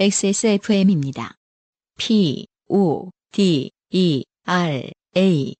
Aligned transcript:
XSFM입니다. 0.00 1.34
P, 1.98 2.46
O, 2.70 3.10
D, 3.32 3.70
E, 3.90 4.24
R, 4.46 4.90
A. 5.14 5.54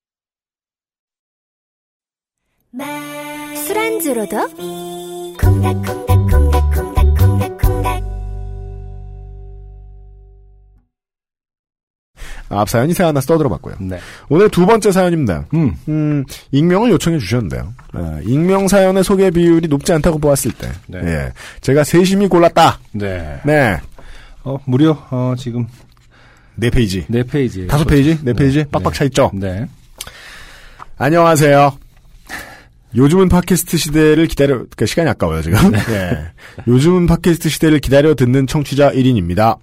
술안주로도 3.66 4.36
콩닥콩닥콩닥콩닥콩닥콩닥 5.38 8.02
앞 12.48 12.70
사연이 12.70 12.94
새 12.94 13.04
하나 13.04 13.20
떠들어봤고요. 13.20 13.74
네. 13.80 13.98
오늘 14.30 14.48
두 14.48 14.64
번째 14.64 14.90
사연입니다. 14.90 15.48
음. 15.52 15.74
음, 15.86 16.24
익명을 16.50 16.90
요청해 16.92 17.18
주셨는데요. 17.18 17.74
아, 17.92 18.20
익명 18.24 18.68
사연의 18.68 19.04
소개 19.04 19.30
비율이 19.30 19.68
높지 19.68 19.92
않다고 19.92 20.18
보았을 20.18 20.52
때, 20.52 20.72
네. 20.86 20.98
예, 21.04 21.32
제가 21.60 21.84
세심히 21.84 22.26
골랐다. 22.26 22.80
네. 22.92 23.42
네, 23.44 23.78
어, 24.44 24.58
무려, 24.64 24.96
어, 25.10 25.34
지금, 25.36 25.66
네 26.54 26.70
페이지, 26.70 27.04
네 27.08 27.22
페이지. 27.22 27.66
다섯 27.66 27.84
페이지, 27.84 28.18
네 28.24 28.32
페이지, 28.32 28.64
빡빡 28.64 28.94
차 28.94 29.04
있죠. 29.04 29.30
네. 29.34 29.66
안녕하세요. 30.96 31.76
요즘은 32.96 33.28
팟캐스트 33.28 33.76
시대를 33.76 34.26
기다려, 34.26 34.54
그러니까 34.56 34.86
시간이 34.86 35.08
아까워요, 35.10 35.42
지금. 35.42 35.58
예. 35.90 36.32
요즘은 36.66 37.06
팟캐스트 37.06 37.48
시대를 37.48 37.78
기다려 37.78 38.14
듣는 38.14 38.46
청취자 38.46 38.92
1인입니다. 38.92 39.58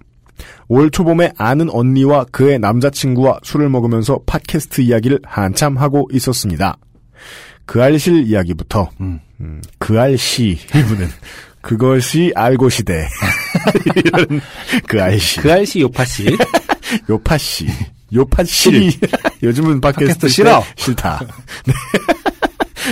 올 0.68 0.90
초봄에 0.90 1.32
아는 1.36 1.68
언니와 1.70 2.24
그의 2.30 2.58
남자친구와 2.58 3.40
술을 3.42 3.68
먹으면서 3.68 4.20
팟캐스트 4.24 4.80
이야기를 4.82 5.20
한참 5.24 5.76
하고 5.76 6.08
있었습니다. 6.12 6.78
그 7.66 7.82
알실 7.82 8.26
이야기부터, 8.26 8.88
음. 9.00 9.20
음, 9.40 9.60
그 9.78 10.00
알시, 10.00 10.58
이분은, 10.74 11.08
그것이 11.68 12.32
알고 12.34 12.70
시대. 12.70 13.06
이런, 13.94 14.40
그 14.86 15.02
알시. 15.02 15.38
그 15.38 15.52
알씨 15.52 15.80
요파씨. 15.82 16.38
요파씨. 17.10 17.66
요파씨. 18.14 18.98
요즘은 19.42 19.82
팟캐스트 19.82 20.04
팟캐스트 20.06 20.28
싫어. 20.28 20.64
싫다. 20.76 21.20
네. 21.66 21.74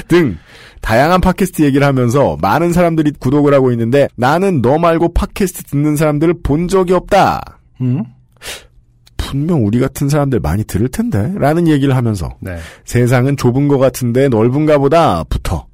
등 0.09 0.37
다양한 0.83 1.23
팟캐스트 1.23 1.63
얘기를 1.63 1.87
하면서 1.87 2.37
많은 2.43 2.75
사람들이 2.75 3.13
구독을 3.19 3.55
하고 3.55 3.73
있는데 3.73 4.09
나는 4.15 4.61
너 4.61 4.77
말고 4.77 5.15
팟캐스트 5.15 5.63
듣는 5.71 5.97
사람들을 5.97 6.43
본 6.43 6.69
적이 6.69 6.93
없다. 6.93 7.61
음? 7.81 8.05
분명 9.17 9.65
우리 9.65 9.81
같은 9.81 10.11
사람들 10.11 10.41
많이 10.41 10.65
들을 10.65 10.87
텐데 10.89 11.33
라는 11.37 11.67
얘기를 11.67 11.97
하면서 11.97 12.29
네. 12.41 12.59
세상은 12.85 13.39
좁은 13.39 13.69
것 13.69 13.79
같은데 13.79 14.29
넓은가 14.29 14.77
보다 14.77 15.25
부터 15.25 15.67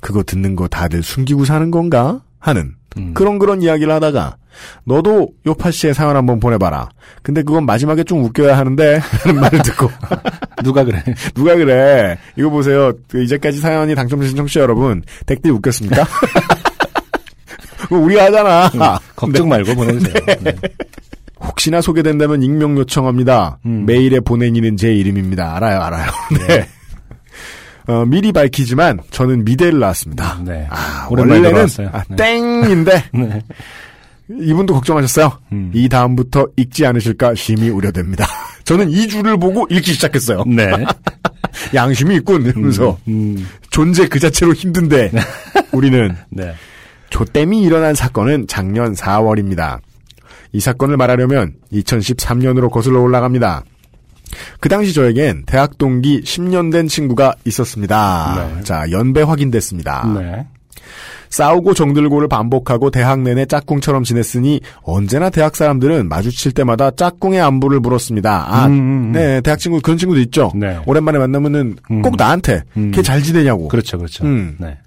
그거 0.00 0.22
듣는 0.22 0.54
거 0.54 0.68
다들 0.68 1.02
숨기고 1.02 1.46
사는 1.46 1.70
건가 1.70 2.20
하는 2.46 2.74
음. 2.96 3.12
그런 3.12 3.38
그런 3.38 3.60
이야기를 3.60 3.92
하다가 3.92 4.36
너도 4.84 5.30
요파 5.46 5.70
씨의 5.70 5.94
사연 5.94 6.16
한번 6.16 6.38
보내봐라. 6.40 6.88
근데 7.22 7.42
그건 7.42 7.66
마지막에 7.66 8.04
좀 8.04 8.24
웃겨야 8.24 8.56
하는데 8.56 9.00
하는 9.02 9.40
말을 9.40 9.62
듣고 9.62 9.90
누가 10.62 10.84
그래? 10.84 11.02
누가 11.34 11.56
그래? 11.56 12.16
이거 12.36 12.48
보세요. 12.48 12.92
그 13.08 13.22
이제까지 13.22 13.58
사연이 13.58 13.94
당첨되신 13.94 14.36
청취자 14.36 14.60
여러분 14.60 15.02
댓글 15.26 15.50
웃겼습니까? 15.52 16.04
그거 17.80 17.96
우리가 17.98 18.26
하잖아. 18.26 18.70
걱정 19.16 19.48
말고 19.48 19.74
보내주세요. 19.74 20.14
네. 20.40 20.54
혹시나 21.40 21.80
소개된다면 21.80 22.42
익명 22.42 22.78
요청합니다. 22.78 23.58
음. 23.66 23.84
메일에 23.86 24.20
보내니는 24.20 24.76
제 24.76 24.94
이름입니다. 24.94 25.56
알아요, 25.56 25.80
알아요. 25.82 26.10
네. 26.48 26.66
어, 27.86 28.04
미리 28.04 28.32
밝히지만 28.32 29.00
저는 29.10 29.44
미대를 29.44 29.78
나왔습니다. 29.78 30.40
네. 30.44 30.66
아, 30.70 31.06
원래는 31.10 31.50
돌아왔어요. 31.50 31.90
아, 31.92 32.02
네. 32.08 32.16
땡인데 32.16 33.04
네. 33.14 33.42
이분도 34.28 34.74
걱정하셨어요. 34.74 35.38
음. 35.52 35.70
이 35.72 35.88
다음부터 35.88 36.48
읽지 36.56 36.84
않으실까 36.84 37.34
심히 37.36 37.68
우려됩니다. 37.68 38.26
저는 38.64 38.90
이 38.90 39.06
줄을 39.06 39.38
보고 39.38 39.66
읽기 39.70 39.92
시작했어요. 39.92 40.42
네. 40.46 40.68
양심이 41.74 42.16
있군 42.16 42.44
이러면서 42.44 42.98
음. 43.06 43.46
존재 43.70 44.08
그 44.08 44.18
자체로 44.18 44.52
힘든데 44.52 45.12
우리는 45.72 46.14
네. 46.30 46.52
조땜이 47.10 47.62
일어난 47.62 47.94
사건은 47.94 48.46
작년 48.48 48.94
4월입니다. 48.94 49.78
이 50.52 50.60
사건을 50.60 50.96
말하려면 50.96 51.54
2013년으로 51.72 52.70
거슬러 52.70 53.00
올라갑니다. 53.00 53.62
그 54.60 54.68
당시 54.68 54.92
저에겐 54.92 55.44
대학 55.46 55.78
동기 55.78 56.22
10년 56.22 56.72
된 56.72 56.88
친구가 56.88 57.34
있었습니다. 57.44 58.52
네. 58.56 58.62
자, 58.62 58.84
연배 58.90 59.22
확인됐습니다. 59.22 60.06
네. 60.18 60.46
싸우고 61.28 61.74
정들고를 61.74 62.28
반복하고 62.28 62.90
대학 62.90 63.20
내내 63.20 63.46
짝꿍처럼 63.46 64.04
지냈으니 64.04 64.60
언제나 64.82 65.30
대학 65.30 65.56
사람들은 65.56 66.08
마주칠 66.08 66.52
때마다 66.52 66.90
짝꿍의 66.90 67.40
안부를 67.40 67.80
물었습니다. 67.80 68.46
아, 68.48 68.66
음, 68.66 68.72
음, 68.72 68.78
음. 68.78 69.12
네, 69.12 69.40
대학 69.40 69.58
친구 69.58 69.80
그런 69.80 69.98
친구도 69.98 70.20
있죠. 70.22 70.52
네. 70.54 70.78
오랜만에 70.86 71.18
만나면은 71.18 71.76
음. 71.90 72.02
꼭 72.02 72.16
나한테 72.16 72.62
음. 72.76 72.90
걔잘 72.92 73.22
지내냐고. 73.22 73.68
그렇죠, 73.68 73.98
그렇죠. 73.98 74.24
음. 74.24 74.56
네. 74.58 74.78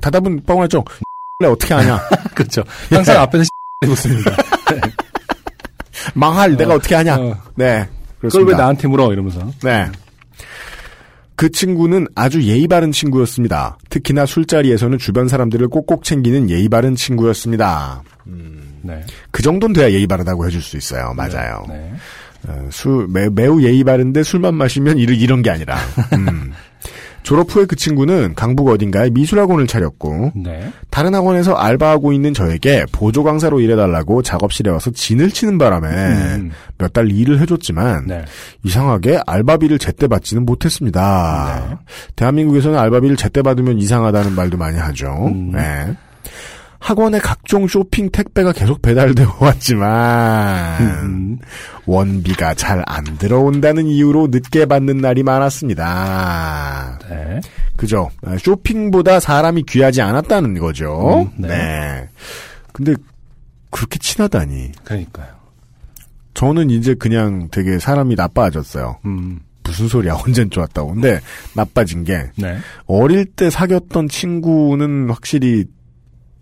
대답은 0.00 0.42
뻥하죠. 0.46 0.84
어떻게 1.44 1.74
하냐? 1.74 2.00
그렇죠. 2.34 2.62
항상 2.90 3.20
앞에서 3.20 3.44
묻습니다. 3.86 4.30
망할 6.14 6.56
내가 6.56 6.74
어떻게 6.74 6.94
하냐? 6.94 7.16
어. 7.16 7.36
네. 7.54 7.86
그걸. 8.28 8.46
왜 8.46 8.54
나한테 8.54 8.88
물어? 8.88 9.12
이러면서. 9.12 9.40
네. 9.62 9.86
그 11.34 11.50
친구는 11.50 12.06
아주 12.14 12.42
예의 12.42 12.68
바른 12.68 12.92
친구였습니다. 12.92 13.78
특히나 13.90 14.26
술자리에서는 14.26 14.98
주변 14.98 15.28
사람들을 15.28 15.68
꼭꼭 15.68 16.04
챙기는 16.04 16.50
예의 16.50 16.68
바른 16.68 16.94
친구였습니다. 16.94 18.02
네. 18.82 19.00
그 19.30 19.42
정도는 19.42 19.74
돼야 19.74 19.90
예의 19.90 20.06
바르다고 20.06 20.46
해줄 20.46 20.60
수 20.60 20.76
있어요. 20.76 21.12
맞아요. 21.14 21.64
네. 21.68 21.92
어, 22.48 22.68
술, 22.70 23.06
매, 23.08 23.28
매우 23.28 23.62
예의 23.62 23.84
바른데 23.84 24.22
술만 24.22 24.54
마시면 24.54 24.98
이런, 24.98 25.16
이런 25.16 25.42
게 25.42 25.50
아니라. 25.50 25.76
음. 26.14 26.52
졸업 27.22 27.54
후에 27.54 27.66
그 27.66 27.76
친구는 27.76 28.34
강북 28.34 28.68
어딘가에 28.68 29.10
미술학원을 29.10 29.66
차렸고, 29.66 30.32
네. 30.34 30.72
다른 30.90 31.14
학원에서 31.14 31.54
알바하고 31.54 32.12
있는 32.12 32.34
저에게 32.34 32.84
보조 32.92 33.22
강사로 33.22 33.60
일해달라고 33.60 34.22
작업실에 34.22 34.70
와서 34.70 34.90
진을 34.90 35.30
치는 35.30 35.58
바람에 35.58 35.88
음. 35.88 36.50
몇달 36.78 37.10
일을 37.10 37.40
해줬지만, 37.40 38.06
네. 38.06 38.24
이상하게 38.64 39.20
알바비를 39.26 39.78
제때 39.78 40.08
받지는 40.08 40.44
못했습니다. 40.44 41.66
네. 41.70 41.76
대한민국에서는 42.16 42.78
알바비를 42.78 43.16
제때 43.16 43.42
받으면 43.42 43.78
이상하다는 43.78 44.34
말도 44.34 44.56
많이 44.56 44.78
하죠. 44.78 45.26
음. 45.28 45.52
네. 45.52 45.94
학원에 46.82 47.20
각종 47.20 47.68
쇼핑 47.68 48.10
택배가 48.10 48.50
계속 48.52 48.82
배달되어 48.82 49.36
왔지만 49.40 50.82
음. 50.82 51.38
원비가 51.86 52.54
잘 52.54 52.82
안 52.86 53.04
들어온다는 53.18 53.86
이유로 53.86 54.28
늦게 54.32 54.66
받는 54.66 54.96
날이 54.98 55.22
많았습니다. 55.22 56.98
네. 57.08 57.40
그죠? 57.76 58.10
아, 58.26 58.36
쇼핑보다 58.36 59.20
사람이 59.20 59.62
귀하지 59.68 60.02
않았다는 60.02 60.58
거죠. 60.58 61.30
음, 61.38 61.42
네. 61.42 61.48
네. 61.48 62.08
근데 62.72 62.94
그렇게 63.70 63.98
친하다니. 63.98 64.72
그러니까요. 64.84 65.28
저는 66.34 66.70
이제 66.70 66.94
그냥 66.94 67.48
되게 67.52 67.78
사람이 67.78 68.16
나빠졌어요. 68.16 68.98
음. 69.06 69.40
무슨 69.62 69.86
소리야 69.86 70.18
언젠 70.26 70.50
좋았다고. 70.50 70.94
근데 70.94 71.20
나빠진 71.54 72.02
게 72.04 72.30
네. 72.36 72.58
어릴 72.86 73.24
때 73.26 73.48
사귀었던 73.50 74.08
친구는 74.08 75.08
확실히 75.10 75.64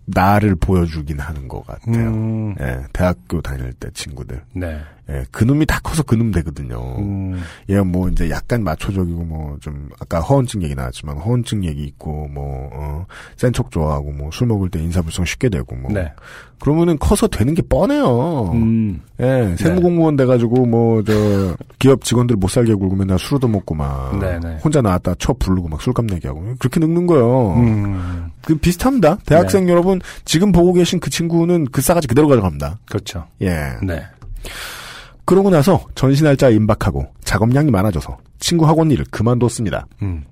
나를 0.05 0.55
보여주긴 0.55 1.19
하는 1.19 1.47
것 1.47 1.65
같아요. 1.65 2.09
음. 2.09 2.55
예, 2.59 2.81
대학교 2.93 3.41
다닐 3.41 3.71
때 3.73 3.89
친구들. 3.93 4.41
네. 4.53 4.81
예, 5.11 5.25
그놈이 5.31 5.65
다 5.65 5.79
커서 5.83 6.03
그놈 6.03 6.31
되거든요. 6.31 6.95
음. 6.99 7.41
얘 7.69 7.79
뭐 7.81 8.07
이제 8.09 8.29
약간 8.29 8.63
마초적이고 8.63 9.23
뭐 9.25 9.57
좀 9.61 9.89
아까 9.99 10.19
허언증 10.21 10.63
얘기 10.63 10.73
나왔지만 10.73 11.17
허언증 11.17 11.65
얘기 11.65 11.83
있고 11.83 12.27
뭐센 12.29 13.51
척 13.53 13.69
좋아하고 13.71 14.11
뭐 14.11 14.29
술 14.31 14.47
먹을 14.47 14.69
때 14.69 14.79
인사불성 14.81 15.25
쉽게 15.25 15.49
되고 15.49 15.75
뭐 15.75 15.91
네. 15.91 16.11
그러면은 16.59 16.97
커서 16.99 17.27
되는 17.27 17.53
게 17.55 17.61
뻔해요. 17.63 18.51
음. 18.53 19.01
예, 19.19 19.55
세무공무원 19.57 20.15
돼가지고 20.15 20.65
뭐 20.67 21.03
저 21.03 21.55
기업 21.79 22.03
직원들 22.03 22.35
못 22.37 22.47
살게 22.49 22.73
굴고 22.75 22.95
맨날 22.95 23.17
술도 23.19 23.47
먹고 23.47 23.75
막 23.75 24.17
네네. 24.19 24.57
혼자 24.63 24.81
나왔다 24.81 25.15
쳐 25.19 25.33
부르고 25.33 25.67
막 25.67 25.81
술값 25.81 26.05
내게 26.05 26.27
하고 26.27 26.43
그렇게 26.59 26.79
늙는 26.79 27.07
거예요. 27.07 27.53
음. 27.55 28.29
그 28.45 28.55
비슷합니다. 28.55 29.17
대학생 29.25 29.67
여러분 29.69 29.99
지금 30.25 30.51
보고 30.51 30.71
계신 30.73 30.99
그 30.99 31.09
친구는 31.09 31.65
그 31.71 31.81
싸가지 31.81 32.07
그대로 32.07 32.27
가져갑니다. 32.27 32.79
그렇죠. 32.87 33.25
예. 33.41 33.71
네. 33.83 34.03
그러고 35.25 35.49
나서 35.49 35.85
전시 35.95 36.23
날짜 36.23 36.49
임박하고 36.49 37.05
작업량이 37.23 37.71
많아져서 37.71 38.17
친구 38.39 38.67
학원 38.67 38.91
일을 38.91 39.05
그만뒀습니다. 39.11 39.85
음. 40.01 40.23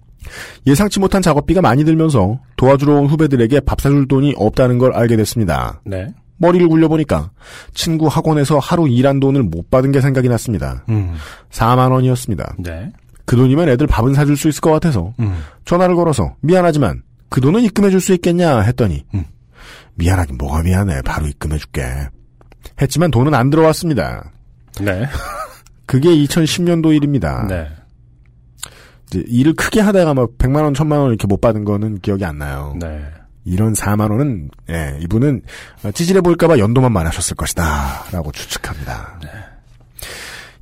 예상치 0.68 1.00
못한 1.00 1.22
작업비가 1.22 1.62
많이 1.62 1.86
들면서 1.86 2.40
도와주러 2.58 2.96
온 2.96 3.08
후배들에게 3.08 3.62
밥 3.62 3.80
사줄 3.80 4.08
돈이 4.08 4.34
없다는 4.38 4.78
걸 4.78 4.94
알게 4.94 5.16
됐습니다. 5.16 5.82
네. 5.86 6.08
머리를 6.38 6.68
굴려보니까 6.68 7.32
친구 7.74 8.08
학원에서 8.08 8.60
하루 8.60 8.88
일한 8.88 9.20
돈을 9.20 9.44
못 9.44 9.70
받은 9.70 9.92
게 9.92 10.02
생각이 10.02 10.28
났습니다. 10.30 10.84
음. 10.90 11.14
4만 11.52 11.92
원이었습니다. 11.92 12.56
네. 12.60 12.92
그 13.26 13.36
돈이면 13.36 13.70
애들 13.70 13.88
밥은 13.88 14.14
사줄 14.14 14.36
수 14.38 14.48
있을 14.50 14.62
것 14.62 14.72
같아서 14.72 15.14
음. 15.20 15.42
전화를 15.66 15.96
걸어서 15.96 16.36
미안하지만 16.42 17.04
그 17.30 17.42
돈은 17.42 17.62
입금해 17.62 17.90
줄 17.92 18.02
수 18.02 18.14
있겠냐 18.14 18.62
했더니 18.62 19.04
음. 19.14 19.24
미안하긴 19.96 20.38
뭐가 20.38 20.64
미안해 20.64 21.02
바로 21.04 21.28
입금해 21.28 21.58
줄게 21.58 21.84
했지만 22.82 23.12
돈은 23.12 23.34
안 23.34 23.50
들어왔습니다. 23.50 24.32
네. 24.82 25.08
그게 25.86 26.10
2010년도 26.10 26.96
일입니다. 26.96 27.46
네. 27.48 27.68
이제 29.08 29.24
일을 29.28 29.54
크게 29.54 29.80
하다가 29.82 30.14
막 30.14 30.30
100만 30.38 30.64
원, 30.64 30.74
1000만 30.74 31.00
원 31.00 31.10
이렇게 31.10 31.26
못 31.28 31.42
받은 31.42 31.66
거는 31.66 32.00
기억이 32.00 32.24
안 32.26 32.38
나요. 32.38 32.76
네. 32.80 33.04
이런 33.46 33.74
4만 33.74 34.12
원은 34.12 34.50
예, 34.70 34.98
이분은 35.02 35.42
찌질해 35.94 36.22
보일까봐 36.22 36.60
연도만 36.60 36.92
많으셨을 36.92 37.36
것이다라고 37.36 38.32
추측합니다. 38.32 39.20
네. 39.24 39.30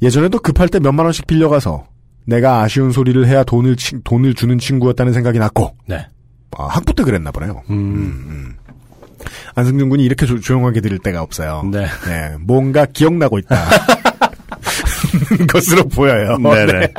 예전에도 0.02 0.40
급할 0.40 0.70
때 0.70 0.80
몇만 0.80 1.06
원씩 1.06 1.28
빌려가서 1.28 1.88
내가 2.26 2.62
아쉬운 2.62 2.92
소리를 2.92 3.26
해야 3.28 3.44
돈을 3.44 3.76
치- 3.76 4.02
돈을 4.04 4.34
주는 4.36 4.58
친구였다는 4.60 5.12
생각이 5.12 5.40
났고 5.40 5.76
네. 5.88 6.08
아, 6.58 6.66
학부 6.68 6.94
때 6.94 7.04
그랬나 7.04 7.32
보네요. 7.32 7.62
음. 7.70 8.56
안승준 9.58 9.90
군이 9.90 10.06
이렇게 10.06 10.28
조, 10.28 10.38
용하게 10.54 10.82
들을 10.82 11.00
때가 11.00 11.24
없어요. 11.24 11.64
네. 11.72 11.88
네, 12.06 12.36
뭔가 12.40 12.86
기억나고 12.86 13.40
있다. 13.40 13.58
것으로 15.52 15.88
보여요. 15.88 16.38
네네. 16.38 16.80
네. 16.80 16.94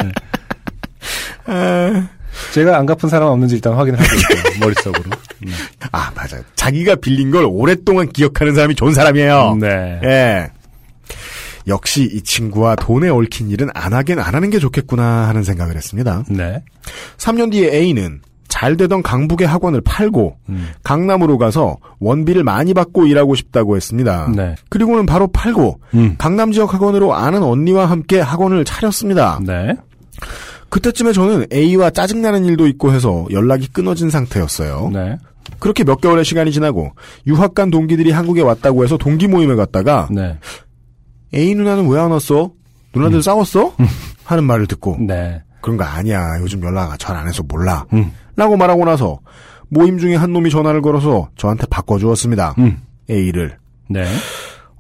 아, 1.47 2.09
제가 2.53 2.79
안 2.79 2.87
갚은 2.87 3.09
사람 3.09 3.29
없는지 3.29 3.57
일단 3.57 3.75
확인을 3.75 3.99
하고 4.01 4.15
있죠. 4.15 4.59
머릿속으로. 4.61 5.11
음. 5.47 5.53
아, 5.93 6.11
맞아요. 6.15 6.43
자기가 6.57 6.97
빌린 6.97 7.31
걸 7.31 7.45
오랫동안 7.45 8.09
기억하는 8.09 8.55
사람이 8.55 8.75
좋은 8.75 8.93
사람이에요. 8.93 9.57
네. 9.61 10.01
예. 10.05 10.51
역시 11.67 12.09
이 12.13 12.23
친구와 12.23 12.77
돈에 12.77 13.09
얽힌 13.09 13.51
일은 13.51 13.69
안 13.75 13.93
하긴 13.93 14.19
안 14.19 14.35
하는 14.35 14.51
게 14.51 14.59
좋겠구나 14.59 15.29
하는 15.29 15.43
생각을 15.45 15.77
했습니다. 15.77 16.25
네. 16.29 16.63
3년 17.19 17.53
뒤에 17.53 17.75
A는 17.75 18.21
잘 18.49 18.77
되던 18.77 19.03
강북의 19.03 19.47
학원을 19.47 19.81
팔고 19.83 20.37
음. 20.49 20.69
강남으로 20.83 21.37
가서 21.39 21.77
원비를 22.01 22.45
많이 22.45 22.73
받고 22.75 23.07
일하고 23.07 23.35
싶다고 23.35 23.77
했습니다. 23.77 24.31
네. 24.35 24.55
그리고는 24.71 25.07
바로 25.07 25.27
팔고 25.29 25.81
음. 25.95 26.15
강남 26.19 26.53
지역 26.53 26.73
학원으로 26.75 27.15
아는 27.15 27.43
언니와 27.43 27.87
함께 27.87 28.21
학원을 28.21 28.65
차렸습니다. 28.65 29.39
네. 29.47 29.77
그때쯤에 30.71 31.13
저는 31.13 31.47
A와 31.53 31.91
짜증나는 31.91 32.45
일도 32.45 32.67
있고 32.69 32.93
해서 32.93 33.27
연락이 33.31 33.69
끊어진 33.69 34.11
상태였어요. 34.11 34.91
네. 34.93 35.17
그렇게 35.59 35.83
몇 35.85 36.01
개월의 36.01 36.25
시간이 36.25 36.53
지나고 36.53 36.93
유학 37.27 37.55
간 37.55 37.71
동기들이 37.71 38.11
한국에 38.11 38.43
왔다고 38.43 38.85
해서 38.85 38.97
동기 38.99 39.29
모임에 39.29 39.55
갔다가 39.55 40.09
네. 40.11 40.39
A 41.35 41.55
누나는 41.55 41.89
왜 41.89 41.99
안 41.99 42.11
왔어? 42.11 42.51
누나들 42.95 43.23
싸웠어? 43.23 43.75
하는 44.25 44.45
말을 44.45 44.67
듣고 44.67 44.97
네. 45.01 45.43
그런 45.61 45.77
거 45.77 45.85
아니야. 45.85 46.39
요즘 46.41 46.63
연락 46.63 46.99
잘 46.99 47.17
안 47.17 47.27
해서 47.29 47.43
몰라. 47.47 47.85
음. 47.93 48.13
라고 48.39 48.57
말하고 48.57 48.85
나서 48.85 49.19
모임 49.69 49.99
중에 49.99 50.15
한 50.17 50.33
놈이 50.33 50.49
전화를 50.49 50.81
걸어서 50.81 51.29
저한테 51.37 51.67
바꿔주었습니다. 51.69 52.55
음. 52.59 52.79
A를. 53.11 53.57
네. 53.91 54.07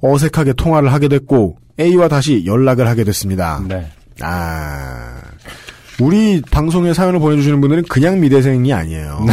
어색하게 0.00 0.52
통화를 0.54 0.92
하게 0.92 1.08
됐고 1.08 1.58
A와 1.78 2.08
다시 2.08 2.44
연락을 2.46 2.86
하게 2.86 3.04
됐습니다. 3.04 3.60
네. 3.68 3.86
아, 4.22 5.16
우리 6.00 6.40
방송에 6.50 6.94
사연을 6.94 7.18
보내주시는 7.18 7.60
분들은 7.60 7.82
그냥 7.88 8.20
미대생이 8.20 8.72
아니에요. 8.72 9.26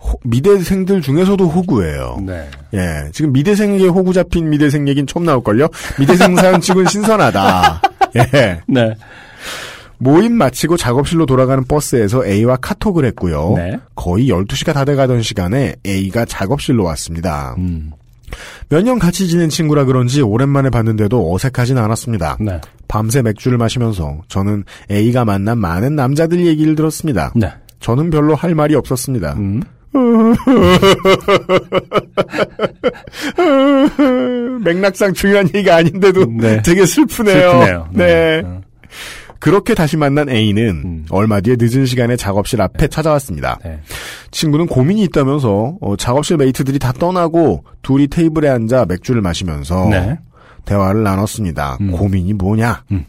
호- 0.00 0.18
미대생들 0.24 1.00
중에서도 1.02 1.46
호구예요. 1.48 2.22
네. 2.26 2.48
예, 2.74 3.10
지금 3.12 3.32
미대생에게 3.32 3.86
호구 3.88 4.12
잡힌 4.12 4.48
미대생 4.50 4.86
얘기는 4.88 5.06
처음 5.06 5.24
나올걸요? 5.24 5.68
미대생 5.98 6.36
사연 6.36 6.60
치곤 6.62 6.86
신선하다. 6.86 7.80
예. 8.16 8.60
네. 8.66 8.94
모임 9.98 10.34
마치고 10.34 10.76
작업실로 10.76 11.26
돌아가는 11.26 11.64
버스에서 11.64 12.24
A와 12.24 12.56
카톡을 12.56 13.04
했고요. 13.06 13.54
네. 13.56 13.78
거의 13.94 14.28
12시가 14.28 14.72
다 14.72 14.84
돼가던 14.84 15.22
시간에 15.22 15.74
A가 15.84 16.24
작업실로 16.24 16.84
왔습니다. 16.84 17.54
음. 17.58 17.90
몇년 18.68 18.98
같이 18.98 19.28
지낸 19.28 19.48
친구라 19.48 19.84
그런지 19.84 20.20
오랜만에 20.20 20.70
봤는데도 20.70 21.34
어색하진 21.34 21.78
않았습니다. 21.78 22.36
네. 22.40 22.60
밤새 22.86 23.22
맥주를 23.22 23.58
마시면서 23.58 24.22
저는 24.28 24.64
A가 24.90 25.24
만난 25.24 25.58
많은 25.58 25.96
남자들 25.96 26.46
얘기를 26.46 26.74
들었습니다. 26.74 27.32
네. 27.34 27.52
저는 27.80 28.10
별로 28.10 28.34
할 28.34 28.54
말이 28.54 28.74
없었습니다. 28.74 29.34
음. 29.34 29.62
맥락상 34.62 35.14
중요한 35.14 35.48
얘기가 35.54 35.76
아닌데도 35.76 36.26
네. 36.38 36.60
되게 36.62 36.84
슬프네요. 36.84 37.50
슬프네요. 37.50 37.88
네. 37.92 38.42
음. 38.44 38.60
그렇게 39.38 39.74
다시 39.74 39.96
만난 39.96 40.28
A는 40.28 40.82
음. 40.84 41.06
얼마 41.10 41.40
뒤에 41.40 41.56
늦은 41.58 41.86
시간에 41.86 42.16
작업실 42.16 42.60
앞에 42.60 42.88
찾아왔습니다. 42.88 43.58
네. 43.64 43.78
친구는 44.30 44.66
고민이 44.66 45.02
있다면서 45.04 45.76
어, 45.80 45.96
작업실 45.96 46.36
메이트들이 46.36 46.78
다 46.78 46.92
떠나고 46.92 47.64
둘이 47.82 48.08
테이블에 48.08 48.48
앉아 48.48 48.86
맥주를 48.88 49.22
마시면서 49.22 49.88
네. 49.90 50.18
대화를 50.64 51.02
나눴습니다. 51.02 51.78
음. 51.80 51.92
고민이 51.92 52.34
뭐냐? 52.34 52.82
음. 52.92 53.04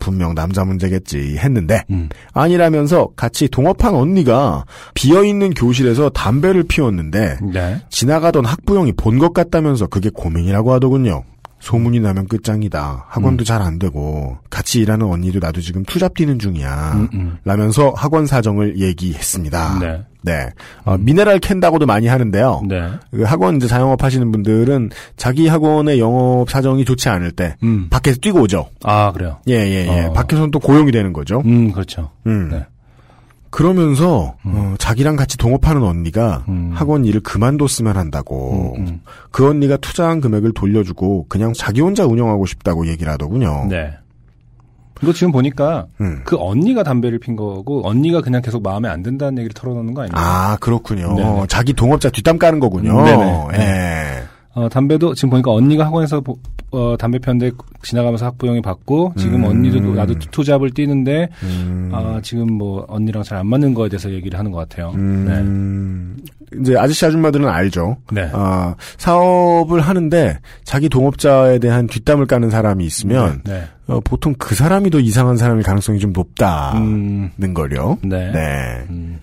분명 0.00 0.34
남자 0.34 0.64
문제겠지 0.64 1.36
했는데 1.38 1.84
음. 1.90 2.08
아니라면서 2.32 3.10
같이 3.14 3.46
동업한 3.48 3.94
언니가 3.94 4.64
비어있는 4.94 5.50
교실에서 5.54 6.08
담배를 6.10 6.64
피웠는데 6.64 7.38
네. 7.52 7.80
지나가던 7.88 8.44
학부형이 8.44 8.92
본 8.94 9.18
것 9.20 9.32
같다면서 9.32 9.86
그게 9.86 10.08
고민이라고 10.12 10.72
하더군요. 10.72 11.22
소문이 11.60 12.00
나면 12.00 12.26
끝장이다. 12.26 13.06
학원도 13.08 13.44
잘안 13.44 13.78
되고 13.78 14.38
같이 14.48 14.80
일하는 14.80 15.06
언니도 15.06 15.38
나도 15.38 15.60
지금 15.60 15.84
투잡 15.84 16.14
뛰는 16.14 16.38
중이야. 16.38 16.92
음, 16.94 17.08
음. 17.14 17.38
라면서 17.44 17.92
학원 17.96 18.26
사정을 18.26 18.78
얘기했습니다. 18.78 19.78
네. 19.78 20.02
네. 20.22 20.48
어, 20.84 20.96
미네랄 20.98 21.38
캔다고도 21.38 21.86
많이 21.86 22.06
하는데요. 22.06 22.62
네. 22.68 22.90
그 23.10 23.22
학원 23.22 23.56
이제 23.56 23.66
자영업 23.66 24.02
하시는 24.02 24.30
분들은 24.32 24.90
자기 25.16 25.48
학원의 25.48 25.98
영업 26.00 26.50
사정이 26.50 26.84
좋지 26.84 27.08
않을 27.08 27.32
때 27.32 27.56
음. 27.62 27.88
밖에서 27.90 28.18
뛰고 28.20 28.40
오죠. 28.40 28.68
아, 28.82 29.12
그래요. 29.12 29.38
예, 29.48 29.54
예, 29.54 29.86
예. 29.86 30.04
어. 30.06 30.12
밖에서는 30.12 30.50
또 30.50 30.58
고용이 30.58 30.92
되는 30.92 31.12
거죠. 31.12 31.42
음, 31.44 31.72
그렇죠. 31.72 32.10
음. 32.26 32.48
네. 32.50 32.66
그러면서 33.50 34.36
어, 34.44 34.74
자기랑 34.78 35.16
같이 35.16 35.36
동업하는 35.36 35.82
언니가 35.82 36.44
음. 36.48 36.70
학원 36.72 37.04
일을 37.04 37.20
그만뒀으면 37.20 37.96
한다고 37.96 38.74
음, 38.78 38.86
음. 38.86 39.00
그 39.32 39.48
언니가 39.48 39.76
투자한 39.76 40.20
금액을 40.20 40.52
돌려주고 40.54 41.26
그냥 41.28 41.52
자기 41.52 41.80
혼자 41.80 42.06
운영하고 42.06 42.46
싶다고 42.46 42.86
얘기를 42.86 43.12
하더군요. 43.12 43.66
네. 43.68 43.92
이거 45.02 45.12
지금 45.12 45.32
보니까 45.32 45.86
음. 46.00 46.20
그 46.24 46.36
언니가 46.38 46.82
담배를 46.82 47.18
핀 47.18 47.34
거고 47.34 47.86
언니가 47.88 48.20
그냥 48.20 48.42
계속 48.42 48.62
마음에 48.62 48.88
안 48.88 49.02
든다는 49.02 49.38
얘기를 49.38 49.54
털어놓는 49.54 49.94
거 49.94 50.02
아니에요? 50.02 50.12
아 50.14 50.56
그렇군요. 50.60 51.14
네네. 51.14 51.46
자기 51.48 51.72
동업자 51.72 52.10
뒷담 52.10 52.38
까는 52.38 52.60
거군요. 52.60 53.02
네네. 53.02 53.46
예. 53.54 54.19
어, 54.52 54.68
담배도 54.68 55.14
지금 55.14 55.30
보니까 55.30 55.52
언니가 55.52 55.86
학원에서 55.86 56.20
보- 56.20 56.38
어, 56.72 56.96
담배 56.98 57.18
폈는데 57.20 57.52
지나가면서 57.82 58.26
학부형이 58.26 58.60
받고 58.62 59.14
지금 59.16 59.44
음. 59.44 59.50
언니도 59.50 59.94
나도 59.94 60.18
투잡을 60.18 60.70
뛰는데 60.70 61.28
음. 61.44 61.90
아, 61.92 62.20
지금 62.22 62.52
뭐 62.54 62.84
언니랑 62.88 63.22
잘 63.22 63.38
안 63.38 63.46
맞는 63.46 63.74
거에 63.74 63.88
대해서 63.88 64.10
얘기를 64.10 64.38
하는 64.38 64.50
것 64.50 64.58
같아요. 64.58 64.90
음, 64.96 66.16
이제 66.60 66.76
아저씨 66.76 67.06
아줌마들은 67.06 67.48
알죠. 67.48 67.96
네. 68.12 68.22
네. 68.22 68.30
아, 68.32 68.74
사업을 68.98 69.80
하는데 69.80 70.38
자기 70.64 70.88
동업자에 70.88 71.58
대한 71.60 71.86
뒷담을 71.86 72.26
까는 72.26 72.50
사람이 72.50 72.84
있으면 72.84 73.42
네. 73.44 73.64
어, 73.86 74.00
보통 74.00 74.34
그 74.36 74.54
사람이 74.56 74.90
더 74.90 74.98
이상한 74.98 75.36
사람일 75.36 75.62
가능성이 75.62 76.00
좀 76.00 76.12
높다는 76.12 77.30
음, 77.40 77.54
걸요. 77.54 77.98
네. 78.02 78.30
네. 78.32 78.84
음, 78.90 79.20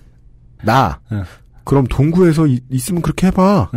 나 0.63 0.99
응. 1.11 1.23
그럼 1.65 1.85
동구에서 1.89 2.47
이- 2.47 2.61
있으면 2.69 3.01
그렇게 3.01 3.27
해봐. 3.27 3.69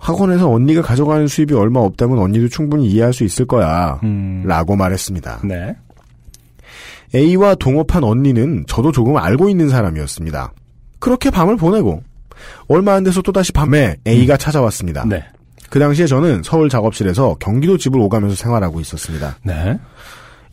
응. 0.00 0.06
학원에서 0.06 0.50
언니가 0.50 0.82
가져가는 0.82 1.26
수입이 1.26 1.54
얼마 1.54 1.80
없다면 1.80 2.18
언니도 2.18 2.48
충분히 2.48 2.88
이해할 2.88 3.12
수 3.12 3.24
있을 3.24 3.44
거야. 3.46 4.00
음. 4.02 4.42
라고 4.46 4.76
말했습니다. 4.76 5.40
네. 5.44 5.76
A와 7.14 7.54
동업한 7.56 8.04
언니는 8.04 8.64
저도 8.66 8.92
조금 8.92 9.16
알고 9.16 9.48
있는 9.48 9.68
사람이었습니다. 9.68 10.52
그렇게 10.98 11.30
밤을 11.30 11.56
보내고 11.56 12.02
얼마 12.68 12.94
안 12.94 13.04
돼서 13.04 13.20
또다시 13.20 13.52
밤에 13.52 13.96
A가 14.06 14.36
찾아왔습니다. 14.36 15.04
네. 15.06 15.24
그 15.68 15.78
당시에 15.78 16.06
저는 16.06 16.42
서울 16.44 16.68
작업실에서 16.68 17.36
경기도 17.40 17.76
집을 17.76 18.00
오가면서 18.00 18.36
생활하고 18.36 18.80
있었습니다. 18.80 19.36
네. 19.42 19.78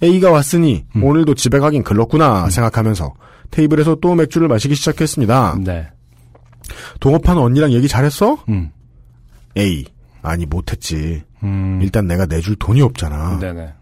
A가 0.04 0.32
왔으니 0.32 0.86
음. 0.96 1.04
오늘도 1.04 1.36
집에 1.36 1.60
가긴 1.60 1.84
글렀구나 1.84 2.50
생각하면서 2.50 3.14
테이블에서 3.52 3.96
또 4.02 4.14
맥주를 4.14 4.48
마시기 4.48 4.76
시작했습니다. 4.76 5.60
네. 5.64 5.88
동업한 7.00 7.38
언니랑 7.38 7.72
얘기 7.72 7.88
잘했어? 7.88 8.38
음. 8.50 8.72
A. 9.58 9.86
아니 10.22 10.46
못했지. 10.46 11.24
음. 11.44 11.80
일단 11.82 12.08
내가 12.08 12.26
내줄 12.26 12.56
돈이 12.58 12.82
없잖아. 12.82 13.40
네네. 13.40 13.74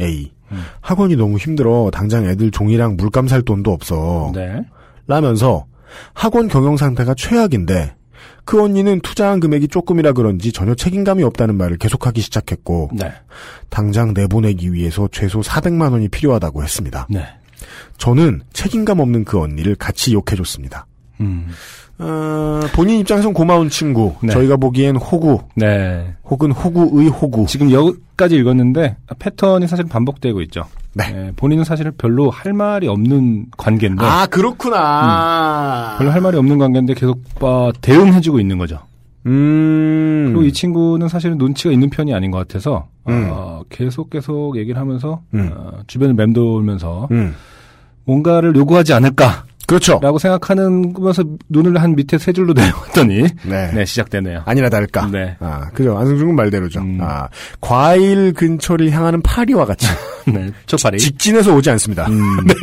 A. 0.00 0.32
음. 0.52 0.62
학원이 0.80 1.16
너무 1.16 1.36
힘들어. 1.38 1.90
당장 1.92 2.24
애들 2.24 2.50
종이랑 2.50 2.96
물감 2.96 3.28
살 3.28 3.42
돈도 3.42 3.72
없어. 3.72 4.32
네. 4.34 4.62
라면서 5.06 5.66
학원 6.14 6.48
경영 6.48 6.76
상태가 6.76 7.14
최악인데 7.14 7.94
그 8.44 8.62
언니는 8.62 9.00
투자한 9.00 9.40
금액이 9.40 9.68
조금이라 9.68 10.12
그런지 10.12 10.52
전혀 10.52 10.74
책임감이 10.74 11.22
없다는 11.22 11.54
말을 11.56 11.76
계속하기 11.76 12.20
시작했고 12.20 12.90
네. 12.94 13.12
당장 13.68 14.14
내보내기 14.14 14.72
위해서 14.72 15.08
최소 15.12 15.40
400만 15.40 15.92
원이 15.92 16.08
필요하다고 16.08 16.62
했습니다. 16.62 17.06
네. 17.10 17.24
저는 17.98 18.42
책임감 18.52 19.00
없는 19.00 19.24
그 19.24 19.40
언니를 19.40 19.74
같이 19.74 20.14
욕해줬습니다. 20.14 20.86
음. 21.20 21.46
어, 22.00 22.60
본인 22.74 23.00
입장에선 23.00 23.32
고마운 23.32 23.68
친구, 23.68 24.14
네. 24.22 24.32
저희가 24.32 24.56
보기엔 24.56 24.96
호구, 24.96 25.40
네. 25.56 26.14
혹은 26.24 26.52
호구의 26.52 27.08
호구. 27.08 27.46
지금 27.48 27.72
여기까지 27.72 28.36
읽었는데 28.36 28.96
패턴이 29.18 29.66
사실 29.66 29.84
반복되고 29.86 30.40
있죠. 30.42 30.64
네. 30.94 31.04
예, 31.12 31.32
본인은 31.34 31.64
사실 31.64 31.90
별로 31.90 32.30
할 32.30 32.52
말이 32.52 32.86
없는 32.88 33.46
관계인데 33.56 34.04
아 34.04 34.26
그렇구나. 34.26 35.96
별로 35.98 36.10
할 36.10 36.20
말이 36.20 36.36
없는 36.36 36.58
관계인데 36.58 36.94
계속 36.94 37.20
어, 37.40 37.70
대응해주고 37.80 38.38
있는 38.40 38.58
거죠. 38.58 38.78
음. 39.26 40.26
그리고 40.28 40.42
이 40.44 40.52
친구는 40.52 41.08
사실은 41.08 41.36
눈치가 41.38 41.72
있는 41.72 41.90
편이 41.90 42.14
아닌 42.14 42.30
것 42.30 42.38
같아서 42.38 42.88
음. 43.08 43.28
어, 43.30 43.62
계속 43.68 44.10
계속 44.10 44.56
얘기를 44.56 44.80
하면서 44.80 45.20
음. 45.34 45.50
어, 45.52 45.80
주변을 45.86 46.14
맴돌면서 46.14 47.08
음. 47.10 47.34
뭔가를 48.08 48.56
요구하지 48.56 48.94
않을까라고 48.94 49.46
그렇죠. 49.66 50.00
생각하면서 50.18 51.24
눈을 51.50 51.82
한 51.82 51.94
밑에 51.94 52.16
세 52.16 52.32
줄로 52.32 52.54
내려왔더니 52.56 53.24
네. 53.44 53.70
네 53.74 53.84
시작되네요. 53.84 54.42
아니나 54.46 54.70
다를까. 54.70 55.10
네. 55.12 55.36
아, 55.40 55.68
그죠. 55.74 55.96
안승준 55.98 56.28
군 56.28 56.36
말대로죠. 56.36 56.80
음. 56.80 56.98
아, 57.02 57.28
과일 57.60 58.32
근처를 58.32 58.90
향하는 58.90 59.20
파리와 59.20 59.66
같이 59.66 59.86
네, 60.26 60.50
초파리. 60.64 60.96
직진해서 60.98 61.54
오지 61.54 61.68
않습니다. 61.70 62.06
음, 62.06 62.46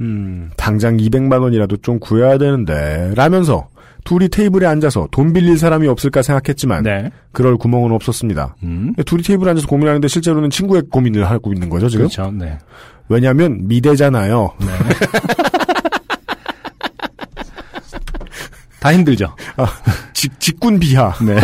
음, 0.00 0.50
당장 0.56 0.96
200만 0.96 1.42
원이라도 1.42 1.78
좀 1.78 1.98
구해야 1.98 2.38
되는데 2.38 3.12
라면서 3.16 3.66
둘이 4.08 4.28
테이블에 4.30 4.66
앉아서 4.66 5.06
돈 5.10 5.34
빌릴 5.34 5.58
사람이 5.58 5.86
없을까 5.86 6.22
생각했지만 6.22 6.82
네. 6.82 7.10
그럴 7.32 7.58
구멍은 7.58 7.92
없었습니다. 7.92 8.56
음, 8.62 8.94
둘이 9.04 9.22
테이블에 9.22 9.50
앉아서 9.50 9.66
고민하는데 9.66 10.08
실제로는 10.08 10.48
친구의 10.48 10.84
고민을 10.90 11.30
하고 11.30 11.52
있는 11.52 11.68
거죠 11.68 11.90
지금. 11.90 12.06
그렇죠. 12.06 12.32
네. 12.32 12.56
왜냐하면 13.10 13.68
미대잖아요. 13.68 14.54
네. 14.60 14.66
다 18.80 18.94
힘들죠. 18.94 19.36
직, 20.14 20.40
직군 20.40 20.80
비하 20.80 21.12
네. 21.20 21.36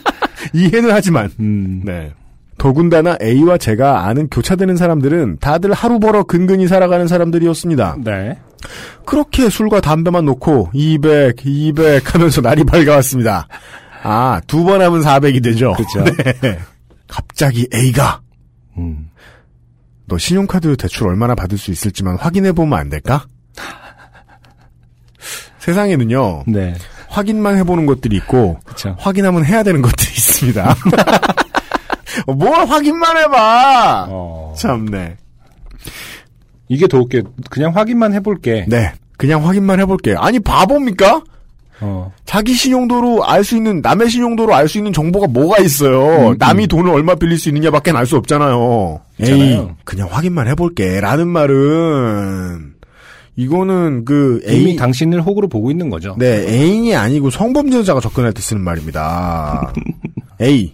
이해는 0.54 0.92
하지만 0.92 1.30
음, 1.38 1.82
네. 1.84 2.14
더군다나 2.56 3.18
A와 3.20 3.58
제가 3.58 4.06
아는 4.06 4.30
교차되는 4.30 4.76
사람들은 4.76 5.36
다들 5.40 5.74
하루 5.74 6.00
벌어 6.00 6.22
근근히 6.22 6.66
살아가는 6.66 7.06
사람들이었습니다. 7.06 7.98
네. 8.02 8.38
그렇게 9.04 9.48
술과 9.48 9.80
담배만 9.80 10.24
놓고 10.24 10.70
200, 10.72 11.36
200 11.44 12.14
하면서 12.14 12.40
날이 12.40 12.64
밝아왔습니다. 12.64 13.48
아, 14.02 14.40
두 14.46 14.64
번 14.64 14.80
하면 14.82 15.00
400이 15.02 15.42
되죠. 15.42 15.74
그렇죠. 15.74 16.04
네. 16.42 16.58
갑자기 17.08 17.68
A가 17.74 18.20
음, 18.78 19.10
너 20.06 20.18
신용카드 20.18 20.76
대출 20.76 21.08
얼마나 21.08 21.34
받을 21.34 21.56
수 21.58 21.70
있을지만 21.70 22.16
확인해 22.18 22.52
보면 22.52 22.78
안 22.78 22.88
될까? 22.88 23.24
세상에는요. 25.58 26.44
네. 26.46 26.74
확인만 27.08 27.56
해보는 27.58 27.86
것들이 27.86 28.16
있고 28.16 28.58
그렇죠. 28.64 28.94
확인하면 28.98 29.44
해야 29.44 29.62
되는 29.62 29.80
것들이 29.82 30.10
있습니다. 30.12 30.74
어, 32.26 32.32
뭘 32.34 32.66
확인만 32.66 33.16
해봐. 33.16 34.06
어, 34.08 34.54
참네. 34.56 35.16
이게 36.68 36.86
더 36.88 36.98
웃겨. 36.98 37.22
그냥 37.50 37.74
확인만 37.74 38.12
해볼게. 38.14 38.64
네. 38.68 38.92
그냥 39.16 39.46
확인만 39.46 39.80
해볼게요. 39.80 40.18
아니 40.18 40.38
바보입니까? 40.40 41.22
어, 41.80 42.10
자기 42.24 42.54
신용도로 42.54 43.26
알 43.26 43.44
수 43.44 43.54
있는 43.56 43.80
남의 43.82 44.08
신용도로 44.08 44.54
알 44.54 44.66
수 44.66 44.78
있는 44.78 44.92
정보가 44.94 45.26
뭐가 45.28 45.58
있어요? 45.62 46.30
음, 46.30 46.36
남이 46.38 46.66
돈을 46.68 46.90
얼마 46.90 47.14
빌릴 47.14 47.38
수 47.38 47.50
있느냐밖에 47.50 47.90
알수 47.90 48.16
없잖아요. 48.16 49.00
에이, 49.20 49.60
그냥 49.84 50.08
확인만 50.10 50.48
해볼게 50.48 51.00
라는 51.00 51.28
말은 51.28 52.72
이거는 53.36 54.04
그 54.06 54.40
이미 54.46 54.70
애인 54.70 54.76
당신을 54.76 55.20
호구로 55.20 55.48
보고 55.48 55.70
있는 55.70 55.90
거죠. 55.90 56.16
네 56.18 56.46
애인이 56.48 56.94
아니고 56.96 57.28
성범죄자가 57.30 58.00
접근할 58.00 58.32
때 58.32 58.40
쓰는 58.40 58.62
말입니다. 58.62 59.72
A 60.40 60.72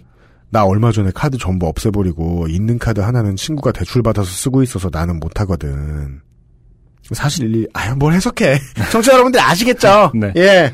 나 0.53 0.65
얼마 0.65 0.91
전에 0.91 1.09
카드 1.15 1.35
전부 1.39 1.67
없애버리고 1.67 2.45
있는 2.47 2.77
카드 2.77 2.99
하나는 3.01 3.35
친구가 3.35 3.71
대출 3.71 4.03
받아서 4.03 4.29
쓰고 4.29 4.61
있어서 4.61 4.87
나는 4.91 5.19
못하거든. 5.19 6.21
사실 7.11 7.55
이- 7.55 7.67
아유 7.73 7.95
뭘 7.95 8.13
해석해? 8.13 8.59
청취자 8.91 9.13
여러분들 9.13 9.39
아시겠죠? 9.41 10.11
네. 10.15 10.31
예. 10.37 10.71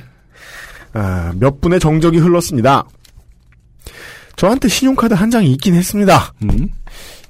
아, 0.91 1.31
몇 1.39 1.61
분의 1.61 1.79
정적이 1.79 2.17
흘렀습니다. 2.17 2.83
저한테 4.35 4.67
신용카드 4.67 5.13
한 5.13 5.31
장이 5.31 5.49
있긴 5.53 5.75
했습니다. 5.75 6.33
음, 6.43 6.67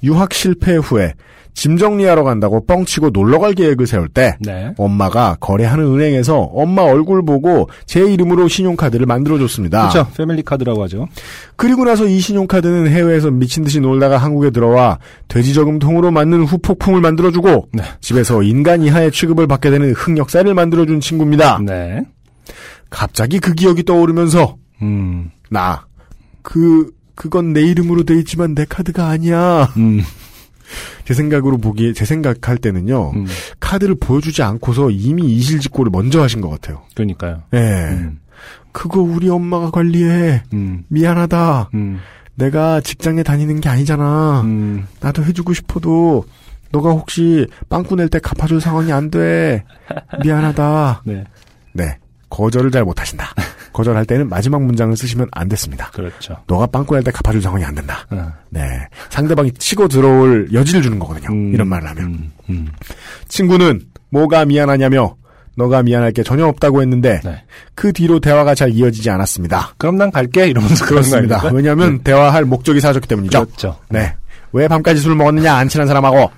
유학 0.03 0.33
실패 0.33 0.75
후에 0.75 1.13
짐 1.59 1.75
정리하러 1.75 2.23
간다고 2.23 2.65
뻥치고 2.65 3.09
놀러 3.09 3.37
갈 3.37 3.53
계획을 3.53 3.85
세울 3.85 4.07
때 4.07 4.37
네. 4.39 4.73
엄마가 4.77 5.35
거래하는 5.41 5.83
은행에서 5.93 6.37
엄마 6.39 6.83
얼굴 6.83 7.25
보고 7.25 7.69
제 7.85 7.99
이름으로 7.99 8.47
신용카드를 8.47 9.05
만들어줬습니다. 9.05 9.89
그렇죠. 9.89 10.09
패밀리 10.15 10.41
카드라고 10.41 10.81
하죠. 10.83 11.09
그리고 11.57 11.83
나서 11.83 12.07
이 12.07 12.21
신용카드는 12.21 12.87
해외에서 12.87 13.29
미친 13.29 13.65
듯이 13.65 13.81
놀다가 13.81 14.17
한국에 14.17 14.51
들어와 14.51 14.99
돼지 15.27 15.53
저금통으로 15.53 16.11
맞는 16.11 16.43
후폭풍을 16.45 17.01
만들어주고 17.01 17.67
네. 17.73 17.83
집에서 17.99 18.41
인간 18.41 18.81
이하의 18.81 19.11
취급을 19.11 19.45
받게 19.45 19.69
되는 19.69 19.91
흑역사를 19.91 20.53
만들어준 20.53 21.01
친구입니다. 21.01 21.59
네. 21.65 22.05
갑자기 22.89 23.39
그 23.39 23.53
기억이 23.53 23.83
떠오르면서 23.83 24.55
음, 24.81 25.29
나 25.49 25.89
그 26.41 26.91
그건 27.15 27.51
내 27.51 27.61
이름으로 27.63 28.03
돼 28.03 28.17
있지만 28.19 28.55
내 28.55 28.63
카드가 28.63 29.07
아니야. 29.09 29.65
음, 29.75 30.01
제 31.05 31.13
생각으로 31.13 31.57
보기에 31.57 31.93
제 31.93 32.05
생각할 32.05 32.57
때는요. 32.57 33.11
음. 33.15 33.25
카드를 33.59 33.95
보여주지 33.99 34.43
않고서 34.43 34.89
이미 34.91 35.25
이실직고를 35.35 35.89
먼저 35.91 36.21
하신 36.21 36.41
것 36.41 36.49
같아요. 36.49 36.81
그러니까요. 36.95 37.43
예. 37.53 37.57
음, 37.91 38.19
그거 38.71 39.01
우리 39.01 39.29
엄마가 39.29 39.71
관리해. 39.71 40.43
음, 40.53 40.83
미안하다. 40.87 41.69
음, 41.73 41.99
내가 42.35 42.79
직장에 42.81 43.23
다니는 43.23 43.59
게 43.61 43.69
아니잖아. 43.69 44.41
음, 44.45 44.85
나도 45.01 45.23
해주고 45.25 45.53
싶어도 45.53 46.25
너가 46.71 46.91
혹시 46.91 47.47
빵꾸 47.69 47.95
낼 47.95 48.09
때 48.09 48.19
갚아줄 48.19 48.61
상황이 48.61 48.91
안 48.91 49.09
돼. 49.09 49.63
미안하다. 50.23 51.01
네. 51.05 51.23
네. 51.73 51.97
거절을 52.29 52.69
잘 52.71 52.83
못하신다. 52.83 53.33
거절할 53.73 54.05
때는 54.05 54.29
마지막 54.29 54.61
문장을 54.61 54.95
쓰시면 54.95 55.27
안 55.31 55.47
됐습니다. 55.49 55.89
그렇죠. 55.91 56.37
너가 56.47 56.65
빵꾸 56.67 56.95
낼때 56.95 57.11
갚아줄 57.11 57.41
상황이 57.41 57.63
안 57.63 57.75
된다. 57.75 58.05
어, 58.09 58.31
네. 58.49 58.61
상대방이 59.09 59.51
치고 59.53 59.87
들어올 59.87 60.49
여지를 60.51 60.81
주는 60.81 60.99
거거든요. 60.99 61.29
음, 61.29 61.53
이런 61.53 61.67
말을 61.67 61.87
하면. 61.89 62.05
음, 62.05 62.31
음, 62.49 62.67
친구는 63.27 63.81
뭐가 64.09 64.45
미안하냐며 64.45 65.15
너가 65.55 65.83
미안할 65.83 66.13
게 66.13 66.23
전혀 66.23 66.45
없다고 66.45 66.81
했는데 66.81 67.19
네. 67.23 67.43
그 67.75 67.91
뒤로 67.91 68.19
대화가 68.19 68.55
잘 68.55 68.71
이어지지 68.71 69.09
않았습니다. 69.09 69.73
그럼 69.77 69.97
난 69.97 70.09
갈게 70.09 70.47
이러면서 70.47 70.85
그렇습니다. 70.85 71.49
왜냐하면 71.53 71.99
대화할 71.99 72.45
목적이 72.45 72.79
사라졌기 72.79 73.07
때문이죠. 73.07 73.45
그렇죠. 73.45 73.77
네. 73.89 74.15
왜 74.53 74.67
밤까지 74.67 75.01
술을 75.01 75.15
먹었느냐 75.15 75.53
안 75.53 75.67
친한 75.67 75.87
사람하고. 75.87 76.31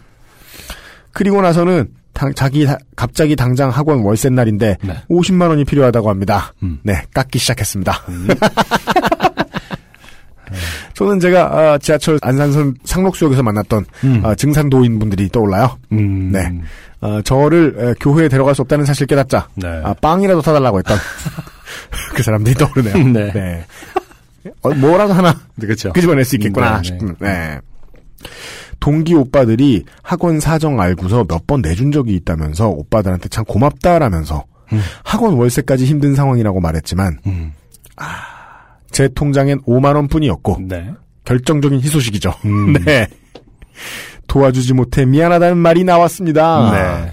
그리고 1.13 1.41
나서는 1.41 1.89
당- 2.21 2.33
자기 2.35 2.65
다- 2.67 2.77
갑자기 2.95 3.35
당장 3.35 3.71
학원 3.71 4.01
월세 4.03 4.29
날인데 4.29 4.77
네. 4.83 4.93
50만 5.09 5.49
원이 5.49 5.65
필요하다고 5.65 6.07
합니다. 6.07 6.53
음. 6.61 6.77
네, 6.83 7.01
깎기 7.15 7.39
시작했습니다. 7.39 7.99
저는 10.93 11.19
제가 11.19 11.45
아, 11.73 11.77
지하철 11.79 12.19
안산선 12.21 12.75
상록수역에서 12.83 13.41
만났던 13.41 13.85
음. 14.03 14.21
아, 14.23 14.35
증산도인 14.35 14.99
분들이 14.99 15.29
떠올라요. 15.29 15.79
음, 15.93 16.31
네. 16.31 16.41
어, 16.99 17.21
저를 17.23 17.73
에, 17.79 17.93
교회에 17.99 18.27
데려갈 18.27 18.53
수 18.53 18.61
없다는 18.61 18.85
사실 18.85 19.07
깨닫자. 19.07 19.47
네. 19.55 19.67
아, 19.83 19.95
빵이라도 19.95 20.41
사달라고 20.41 20.77
했던 20.77 20.97
그 22.13 22.21
사람들이 22.21 22.53
떠오르네요. 22.55 23.07
네. 23.33 23.65
어, 24.61 24.69
뭐라도 24.75 25.13
하나 25.13 25.33
그렇죠. 25.59 25.91
끄집어낼 25.93 26.23
수 26.25 26.35
있겠구나 26.35 26.77
네, 26.81 26.83
싶은. 26.83 27.15
네. 27.19 27.59
동기 28.81 29.13
오빠들이 29.15 29.85
학원 30.03 30.39
사정 30.41 30.81
알고서 30.81 31.23
몇 31.29 31.47
번 31.47 31.61
내준 31.61 31.91
적이 31.93 32.15
있다면서 32.15 32.67
오빠들한테 32.69 33.29
참 33.29 33.45
고맙다라면서 33.45 34.43
음. 34.73 34.81
학원 35.03 35.35
월세까지 35.35 35.85
힘든 35.85 36.15
상황이라고 36.15 36.59
말했지만 36.59 37.17
음, 37.27 37.53
제 38.91 39.07
통장엔 39.09 39.61
5만 39.61 39.95
원뿐이었고 39.95 40.57
네. 40.67 40.91
결정적인 41.25 41.79
희소식이죠. 41.79 42.33
음. 42.45 42.73
네. 42.85 43.07
도와주지 44.27 44.73
못해 44.73 45.05
미안하다는 45.05 45.57
말이 45.57 45.83
나왔습니다. 45.83 46.71
네. 46.71 47.11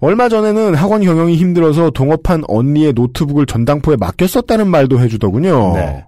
얼마 0.00 0.28
전에는 0.28 0.74
학원 0.74 1.02
경영이 1.02 1.36
힘들어서 1.36 1.90
동업한 1.90 2.42
언니의 2.48 2.92
노트북을 2.92 3.46
전당포에 3.46 3.96
맡겼었다는 3.96 4.68
말도 4.68 5.00
해주더군요. 5.00 5.74
네. 5.74 6.04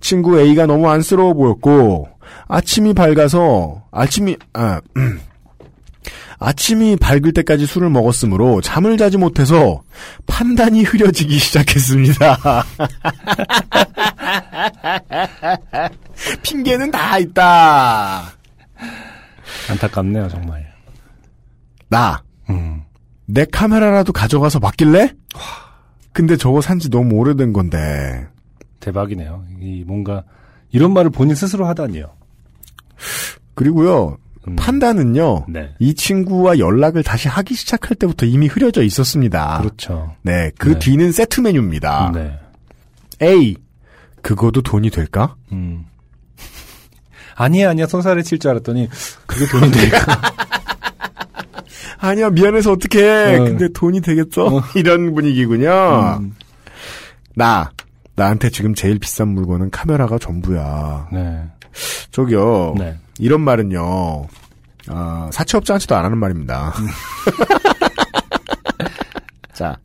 친구 0.00 0.38
A가 0.38 0.66
너무 0.66 0.88
안쓰러워 0.90 1.32
보였고 1.32 2.08
아침이 2.48 2.94
밝아서 2.94 3.82
아침이 3.90 4.36
아 4.52 4.80
음. 4.96 5.20
아침이 6.38 6.96
밝을 6.96 7.32
때까지 7.32 7.64
술을 7.64 7.88
먹었으므로 7.90 8.60
잠을 8.60 8.98
자지 8.98 9.16
못해서 9.16 9.82
판단이 10.26 10.82
흐려지기 10.82 11.38
시작했습니다. 11.38 12.36
핑계는 16.42 16.90
다 16.90 17.18
있다. 17.18 18.32
안타깝네요, 19.70 20.28
정말. 20.28 20.66
나 21.88 22.22
음, 22.50 22.82
내 23.26 23.44
카메라라도 23.50 24.12
가져가서 24.12 24.58
맡길래? 24.58 25.12
근데 26.12 26.36
저거 26.36 26.60
산지 26.60 26.90
너무 26.90 27.14
오래된 27.16 27.52
건데. 27.52 28.26
대박이네요. 28.80 29.44
이 29.60 29.84
뭔가 29.86 30.22
이런 30.74 30.92
말을 30.92 31.10
본인 31.10 31.36
스스로 31.36 31.66
하다니요. 31.66 32.10
그리고요, 33.54 34.16
음. 34.48 34.56
판단은요, 34.56 35.46
네. 35.48 35.72
이 35.78 35.94
친구와 35.94 36.58
연락을 36.58 37.04
다시 37.04 37.28
하기 37.28 37.54
시작할 37.54 37.94
때부터 37.96 38.26
이미 38.26 38.48
흐려져 38.48 38.82
있었습니다. 38.82 39.58
그렇죠. 39.60 40.16
네, 40.22 40.50
그 40.58 40.70
네. 40.70 40.78
뒤는 40.80 41.12
세트 41.12 41.40
메뉴입니다. 41.42 42.10
네. 42.12 42.38
A. 43.22 43.56
그거도 44.20 44.62
돈이 44.62 44.90
될까? 44.90 45.36
음. 45.52 45.84
아니야, 47.36 47.70
아니야, 47.70 47.86
손살에 47.86 48.22
칠 48.22 48.38
줄 48.40 48.50
알았더니, 48.50 48.88
그게 49.26 49.46
돈이 49.46 49.70
될까? 49.70 50.20
아니야, 51.98 52.30
미안해서 52.30 52.72
어떡해. 52.72 53.36
어. 53.38 53.44
근데 53.44 53.68
돈이 53.72 54.00
되겠어? 54.00 54.46
어. 54.56 54.62
이런 54.74 55.14
분위기군요. 55.14 56.18
음. 56.20 56.34
나. 57.36 57.70
나한테 58.16 58.50
지금 58.50 58.74
제일 58.74 58.98
비싼 58.98 59.28
물건은 59.28 59.70
카메라가 59.70 60.18
전부야. 60.18 61.08
네. 61.12 61.42
저기요. 62.10 62.74
네. 62.78 62.96
이런 63.18 63.40
말은요. 63.40 64.26
아, 64.88 65.30
사채업자 65.32 65.74
한치도 65.74 65.96
안 65.96 66.04
하는 66.04 66.18
말입니다. 66.18 66.74
자. 69.52 69.76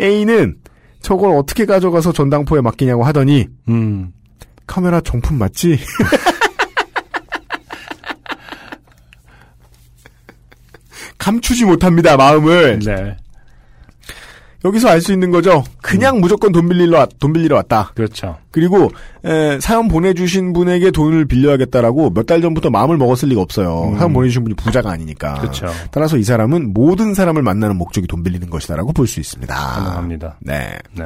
A는 0.00 0.56
저걸 1.02 1.36
어떻게 1.36 1.64
가져가서 1.66 2.12
전당포에 2.12 2.60
맡기냐고 2.60 3.04
하더니 3.04 3.48
음. 3.68 4.12
카메라 4.66 5.00
정품 5.00 5.38
맞지? 5.38 5.78
감추지 11.18 11.64
못합니다, 11.64 12.16
마음을. 12.16 12.78
네. 12.80 13.16
여기서 14.64 14.88
알 14.88 15.00
수 15.00 15.12
있는 15.12 15.30
거죠. 15.30 15.62
그냥 15.82 16.20
무조건 16.20 16.50
돈 16.50 16.68
빌리러, 16.68 16.98
왔- 16.98 17.10
돈 17.20 17.32
빌리러 17.32 17.54
왔다. 17.56 17.92
그렇죠. 17.94 18.36
그리고, 18.50 18.90
에, 19.24 19.60
사연 19.60 19.86
보내주신 19.88 20.52
분에게 20.52 20.90
돈을 20.90 21.26
빌려야겠다라고 21.26 22.10
몇 22.10 22.26
달 22.26 22.42
전부터 22.42 22.68
마음을 22.70 22.96
먹었을 22.96 23.28
리가 23.28 23.40
없어요. 23.40 23.90
음. 23.92 23.96
사연 23.98 24.12
보내주신 24.12 24.42
분이 24.42 24.56
부자가 24.56 24.90
아니니까. 24.90 25.34
그렇죠. 25.34 25.68
따라서 25.92 26.16
이 26.16 26.24
사람은 26.24 26.72
모든 26.72 27.14
사람을 27.14 27.42
만나는 27.42 27.76
목적이 27.76 28.08
돈 28.08 28.22
빌리는 28.24 28.50
것이다라고 28.50 28.92
볼 28.92 29.06
수 29.06 29.20
있습니다. 29.20 29.54
가능합니다. 29.54 30.36
네. 30.40 30.76
네. 30.96 31.04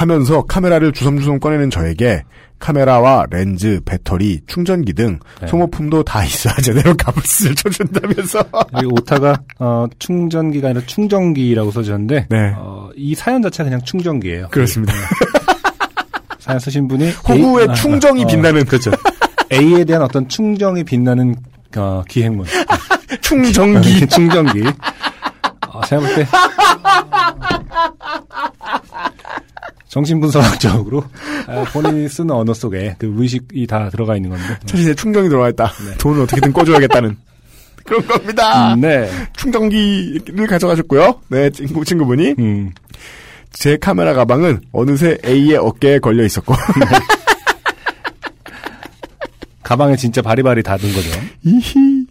하면서 0.00 0.42
카메라를 0.42 0.92
주섬주섬 0.92 1.40
꺼내는 1.40 1.70
저에게 1.70 2.22
카메라와 2.58 3.24
렌즈, 3.30 3.80
배터리, 3.86 4.40
충전기 4.46 4.92
등 4.92 5.18
네. 5.40 5.46
소모품도 5.46 6.02
다 6.04 6.22
있어야 6.22 6.54
제대로 6.62 6.94
값을 6.94 7.54
쳐준다면서. 7.54 8.40
여기 8.74 8.86
오타가, 8.86 9.38
어, 9.58 9.86
충전기가 9.98 10.68
아니라 10.68 10.84
충전기라고 10.86 11.70
써졌는데, 11.70 12.26
네. 12.28 12.52
어, 12.56 12.90
이 12.94 13.14
사연 13.14 13.40
자체가 13.40 13.64
그냥 13.70 13.80
충전기예요. 13.84 14.48
그렇습니다. 14.50 14.92
사연 16.40 16.58
쓰신 16.60 16.88
분이 16.88 17.12
호구의 17.26 17.68
A- 17.70 17.74
충정이 17.74 18.24
어, 18.24 18.26
빛나는 18.26 18.66
그렇죠. 18.66 18.90
A에 19.50 19.84
대한 19.84 20.02
어떤 20.02 20.28
충정이 20.28 20.84
빛나는 20.84 21.34
어, 21.76 22.02
기행문. 22.06 22.46
충전기. 23.22 24.06
충전기. 24.08 24.62
어, 25.68 25.80
제가 25.86 26.00
볼 26.02 26.14
때. 26.14 26.26
정신분석학적으로 29.96 31.04
아, 31.46 31.64
본인이 31.72 32.06
쓰는 32.06 32.32
언어 32.32 32.52
속에 32.52 32.96
그 32.98 33.14
의식이 33.16 33.66
다 33.66 33.88
들어가 33.88 34.14
있는 34.14 34.28
건데. 34.28 34.58
자신의 34.66 34.94
충전이 34.94 35.30
들어와 35.30 35.48
있다. 35.48 35.72
돈을 35.98 36.22
어떻게든 36.24 36.52
꺼줘야겠다는. 36.52 37.16
그런 37.86 38.06
겁니다. 38.06 38.74
음, 38.74 38.80
네. 38.82 39.08
충전기를 39.36 40.46
가져가셨고요. 40.48 41.20
네, 41.28 41.48
친구, 41.50 41.82
친구분이. 41.82 42.34
음, 42.38 42.72
제 43.52 43.78
카메라 43.78 44.12
가방은 44.12 44.60
어느새 44.72 45.16
A의 45.24 45.56
어깨에 45.56 45.98
걸려 46.00 46.24
있었고. 46.24 46.54
가방에 49.62 49.96
진짜 49.96 50.20
바리바리 50.20 50.62
닫은 50.62 50.92
거죠. 50.92 51.08
이히. 51.42 52.06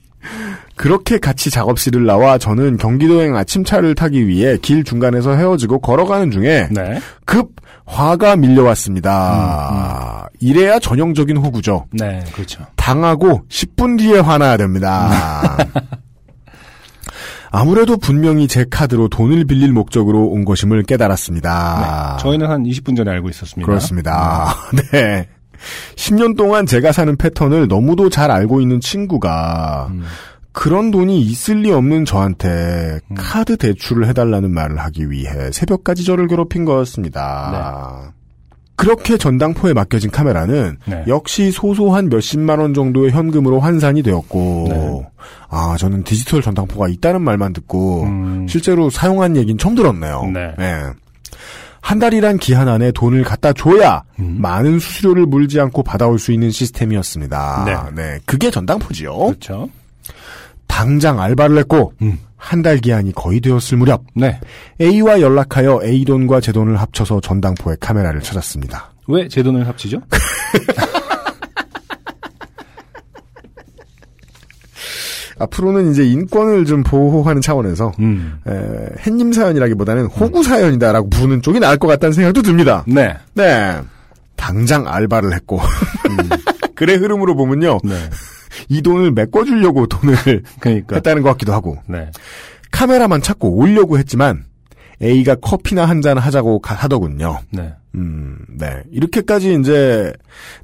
그렇게 0.76 1.18
같이 1.18 1.50
작업실을 1.50 2.06
나와 2.06 2.38
저는 2.38 2.78
경기도행 2.78 3.36
아침차를 3.36 3.96
타기 3.96 4.28
위해 4.28 4.58
길 4.58 4.84
중간에서 4.84 5.34
헤어지고 5.36 5.80
걸어가는 5.80 6.32
중에 6.32 6.68
네. 6.72 7.00
급 7.26 7.52
화가 7.86 8.36
밀려왔습니다. 8.36 10.28
이래야 10.40 10.80
전형적인 10.80 11.38
호구죠. 11.38 11.86
네, 11.92 12.24
그렇죠. 12.34 12.66
당하고 12.76 13.44
10분 13.50 13.98
뒤에 13.98 14.20
화나야 14.20 14.58
됩니다. 14.58 15.58
아무래도 17.52 17.96
분명히 17.96 18.50
제 18.50 18.66
카드로 18.70 19.08
돈을 19.08 19.46
빌릴 19.46 19.72
목적으로 19.72 20.26
온 20.28 20.44
것임을 20.44 20.84
깨달았습니다. 20.84 22.18
네, 22.18 22.22
저희는 22.22 22.50
한 22.50 22.64
20분 22.64 22.98
전에 22.98 23.12
알고 23.12 23.30
있었습니다. 23.30 23.66
그렇습니다. 23.66 24.54
네. 24.92 25.30
10년 25.96 26.36
동안 26.36 26.66
제가 26.66 26.92
사는 26.92 27.16
패턴을 27.16 27.70
너무도 27.70 28.10
잘 28.10 28.30
알고 28.30 28.60
있는 28.60 28.82
친구가 28.82 29.88
음. 29.90 30.04
그런 30.56 30.90
돈이 30.90 31.22
있을 31.22 31.58
리 31.58 31.72
없는 31.72 32.06
저한테 32.06 33.02
카드 33.14 33.58
대출을 33.58 34.08
해달라는 34.08 34.52
말을 34.52 34.80
하기 34.80 35.12
위해 35.12 35.52
새벽까지 35.52 36.06
저를 36.06 36.28
괴롭힌 36.28 36.64
거였습니다. 36.64 38.14
그렇게 38.78 39.18
전당포에 39.18 39.74
맡겨진 39.74 40.12
카메라는 40.12 40.78
네. 40.86 41.04
역시 41.08 41.52
소소한 41.52 42.08
몇십만 42.08 42.60
원 42.60 42.74
정도의 42.74 43.12
현금으로 43.12 43.60
환산이 43.60 44.02
되었고, 44.02 44.68
네. 44.70 45.10
아, 45.50 45.76
저는 45.78 46.04
디지털 46.04 46.42
전당포가 46.42 46.88
있다는 46.88 47.22
말만 47.22 47.52
듣고, 47.54 48.04
음. 48.04 48.48
실제로 48.50 48.90
사용한 48.90 49.36
얘기는 49.36 49.58
처음 49.58 49.76
들었네요. 49.76 50.32
네. 50.34 50.54
한 51.82 52.00
달이란 52.00 52.38
기한 52.38 52.68
안에 52.68 52.92
돈을 52.92 53.24
갖다 53.24 53.54
줘야 53.54 54.04
음. 54.20 54.38
많은 54.40 54.80
수수료를 54.80 55.26
물지 55.26 55.60
않고 55.60 55.84
받아올 55.84 56.18
수 56.18 56.32
있는 56.32 56.50
시스템이었습니다. 56.50 57.92
네. 57.94 58.20
그게 58.26 58.50
전당포지요. 58.50 59.18
그렇죠. 59.18 59.70
당장 60.76 61.22
알바를 61.22 61.58
했고, 61.60 61.94
음. 62.02 62.20
한달 62.36 62.80
기한이 62.80 63.14
거의 63.14 63.40
되었을 63.40 63.78
무렵, 63.78 64.04
네. 64.14 64.38
A와 64.82 65.22
연락하여 65.22 65.80
A 65.86 66.04
돈과 66.04 66.42
제 66.42 66.52
돈을 66.52 66.76
합쳐서 66.76 67.22
전당포에 67.22 67.78
카메라를 67.80 68.20
찾았습니다. 68.22 68.92
왜 69.08 69.26
제 69.30 69.42
돈을 69.42 69.66
합치죠? 69.68 70.02
앞으로는 75.40 75.92
이제 75.92 76.04
인권을 76.06 76.66
좀 76.66 76.84
보호하는 76.84 77.42
차원에서, 77.42 77.92
음. 78.00 78.40
에, 78.48 78.54
햇님 79.06 79.34
사연이라기보다는 79.34 80.06
호구 80.06 80.44
사연이다라고 80.44 81.10
부르는 81.10 81.42
쪽이 81.42 81.60
나을 81.60 81.78
것 81.78 81.88
같다는 81.88 82.14
생각도 82.14 82.42
듭니다. 82.42 82.84
네. 82.88 83.14
네. 83.34 83.78
당장 84.36 84.88
알바를 84.88 85.34
했고. 85.34 85.60
글의 86.76 86.98
흐름으로 86.98 87.36
보면요. 87.36 87.80
네. 87.84 87.96
이 88.70 88.82
돈을 88.82 89.12
메꿔주려고 89.12 89.88
돈을 89.88 90.16
그러니까. 90.60 90.96
했다는 90.98 91.22
것 91.22 91.30
같기도 91.30 91.54
하고. 91.54 91.78
네. 91.88 92.10
카메라만 92.72 93.22
찾고 93.22 93.50
오려고 93.56 93.98
했지만 93.98 94.46
A가 95.02 95.36
커피나 95.36 95.86
한 95.86 96.02
잔 96.02 96.18
하자고 96.18 96.60
가- 96.60 96.76
하더군요. 96.76 97.40
네. 97.52 97.74
음, 97.96 98.38
네. 98.50 98.82
이렇게까지 98.92 99.58
이제 99.60 100.12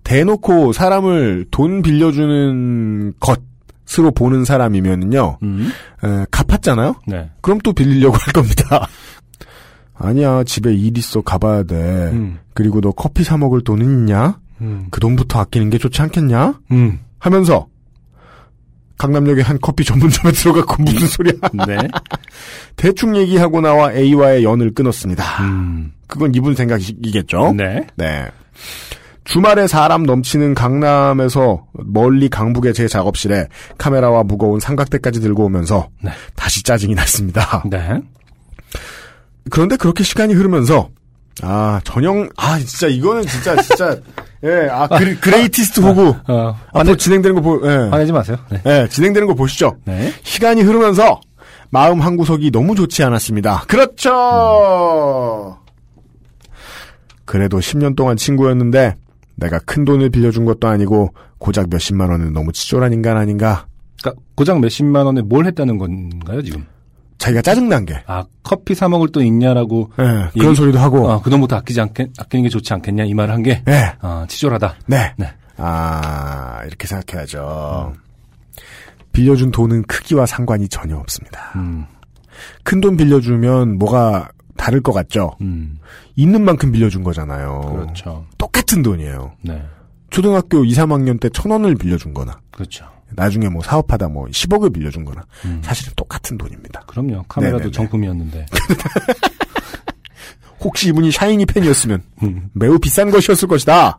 대놓고 0.04 0.74
사람을 0.74 1.46
돈 1.52 1.82
빌려주는 1.82 3.14
것으로 3.20 4.12
보는 4.12 4.44
사람이면요. 4.46 5.38
음. 5.44 5.70
에, 6.04 6.26
갚았잖아요? 6.32 6.96
네. 7.08 7.30
그럼 7.42 7.60
또 7.64 7.72
빌리려고 7.74 8.16
할 8.18 8.34
겁니다. 8.34 8.88
아니야, 9.96 10.44
집에 10.44 10.74
일 10.74 10.98
있어 10.98 11.22
가봐야 11.22 11.64
돼. 11.64 11.76
음. 12.14 12.40
그리고 12.54 12.82
너 12.82 12.92
커피 12.92 13.24
사 13.24 13.38
먹을 13.38 13.62
돈은 13.64 13.86
있냐? 13.86 14.40
음. 14.62 14.88
그 14.92 15.00
돈부터 15.00 15.40
아끼는 15.40 15.70
게 15.70 15.78
좋지 15.78 16.02
않겠냐? 16.02 16.60
음. 16.72 17.00
하면서 17.20 17.68
강남역의 19.02 19.44
한 19.44 19.58
커피 19.60 19.84
전문점에 19.84 20.32
들어갔고 20.32 20.84
무슨 20.84 21.08
소리야? 21.08 21.34
네. 21.66 21.88
대충 22.78 23.18
얘기하고 23.18 23.60
나와 23.60 23.92
A와의 23.92 24.44
연을 24.44 24.76
끊었습니다. 24.76 25.44
음. 25.44 25.92
그건 26.06 26.36
이분 26.36 26.54
생각이겠죠? 26.54 27.54
네. 27.58 27.88
네. 27.96 28.28
주말에 29.24 29.66
사람 29.66 30.04
넘치는 30.04 30.54
강남에서 30.54 31.66
멀리 31.74 32.30
강북의 32.30 32.76
제 32.76 32.88
작업실에 32.88 33.48
카메라와 33.80 34.24
무거운 34.24 34.60
삼각대까지 34.60 35.20
들고 35.20 35.46
오면서 35.46 35.90
네. 36.04 36.12
다시 36.36 36.62
짜증이 36.62 36.94
났습니다. 36.94 37.64
네. 37.70 38.02
그런데 39.50 39.78
그렇게 39.78 40.04
시간이 40.04 40.36
흐르면서 40.36 40.90
아 41.42 41.82
전형 41.84 42.30
아 42.38 42.60
진짜 42.60 42.88
이거는 42.88 43.24
진짜 43.24 43.60
진짜 43.62 43.98
예 44.44 44.68
아 44.72 44.88
greatest 44.88 45.82
호구 45.82 46.16
어, 46.28 46.56
앞으로 46.74 46.96
진행되는 46.98 47.36
거 47.36 47.42
보, 47.42 47.62
예. 47.70 47.90
화내지 47.90 48.12
마세요. 48.12 48.38
네. 48.50 48.62
예, 48.66 48.88
진행되는 48.90 49.28
거 49.28 49.36
보시죠. 49.36 49.78
네. 49.86 50.12
시간이 50.24 50.62
흐르면서 50.62 51.22
마음 51.70 52.02
한 52.02 52.18
구석이 52.18 52.52
너무 52.52 52.76
좋지 52.76 53.04
않았습니다. 53.04 53.66
그렇죠. 53.68 55.58
그래도 57.26 57.60
10년 57.60 57.96
동안 57.96 58.18
친구였는데 58.18 58.96
내가 59.36 59.60
큰 59.60 59.86
돈을 59.86 60.10
빌려준 60.10 60.46
것도 60.46 60.68
아니고 60.68 61.14
고작 61.38 61.70
몇십만 61.70 62.10
원은 62.10 62.34
너무 62.34 62.52
치졸한 62.52 62.94
인간 62.94 63.18
아닌가? 63.18 63.66
그러니까 64.02 64.22
고작 64.36 64.60
몇십만 64.60 65.06
원에 65.06 65.22
뭘 65.22 65.46
했다는 65.46 65.78
건가요, 65.78 66.42
지금? 66.42 66.66
자기가 67.22 67.42
짜증난 67.44 67.86
게. 67.86 68.02
아 68.08 68.24
커피 68.42 68.74
사 68.74 68.90
먹을 68.90 69.10
돈 69.12 69.24
있냐라고 69.26 69.92
예, 70.00 70.04
그런 70.04 70.32
얘기- 70.48 70.56
소리도 70.56 70.80
하고. 70.80 71.08
어, 71.08 71.22
그 71.22 71.30
돈부터 71.30 71.56
아끼지 71.58 71.80
않게 71.80 72.08
아끼는 72.18 72.44
게 72.44 72.50
좋지 72.50 72.74
않겠냐 72.74 73.04
이 73.06 73.14
말을 73.14 73.32
한게 73.34 73.64
예. 73.68 73.94
어, 74.02 74.26
치졸하다. 74.28 74.76
네. 74.88 75.14
네. 75.18 75.32
아, 75.58 76.62
이렇게 76.66 76.88
생각해야죠. 76.88 77.94
빌려준 79.12 79.52
돈은 79.52 79.84
크기와 79.84 80.26
상관이 80.26 80.68
전혀 80.70 80.96
없습니다. 80.98 81.52
음, 81.58 81.86
큰돈 82.64 82.98
빌려주면 82.98 83.78
뭐가 83.78 84.30
다를 84.58 84.82
것 84.82 84.92
같죠? 84.94 85.36
음, 85.42 85.78
있는 86.16 86.44
만큼 86.44 86.72
빌려준 86.72 87.04
거잖아요. 87.04 87.62
그렇죠. 87.76 88.26
똑같은 88.38 88.82
돈이에요. 88.82 89.34
네, 89.44 89.62
초등학교 90.10 90.64
2, 90.64 90.72
3학년 90.74 91.20
때 91.20 91.30
천 91.30 91.52
원을 91.52 91.76
빌려준 91.76 92.14
거나, 92.14 92.40
그렇죠. 92.52 92.86
나중에 93.14 93.50
뭐 93.50 93.62
사업하다 93.62 94.10
뭐 94.10 94.26
10억을 94.28 94.74
빌려준 94.74 95.06
거나, 95.06 95.24
음. 95.46 95.62
사실은 95.64 95.94
똑같은 95.96 96.38
돈입니다. 96.38 96.82
그럼요. 96.88 97.24
카메라도 97.28 97.58
네네네. 97.58 97.72
정품이었는데. 97.72 98.46
혹시 100.62 100.90
이분이 100.90 101.12
샤이니 101.12 101.46
팬이었으면 101.48 102.04
음, 102.24 102.50
매우 102.54 102.78
비싼 102.78 103.10
것이었을 103.10 103.48
것이다. 103.48 103.98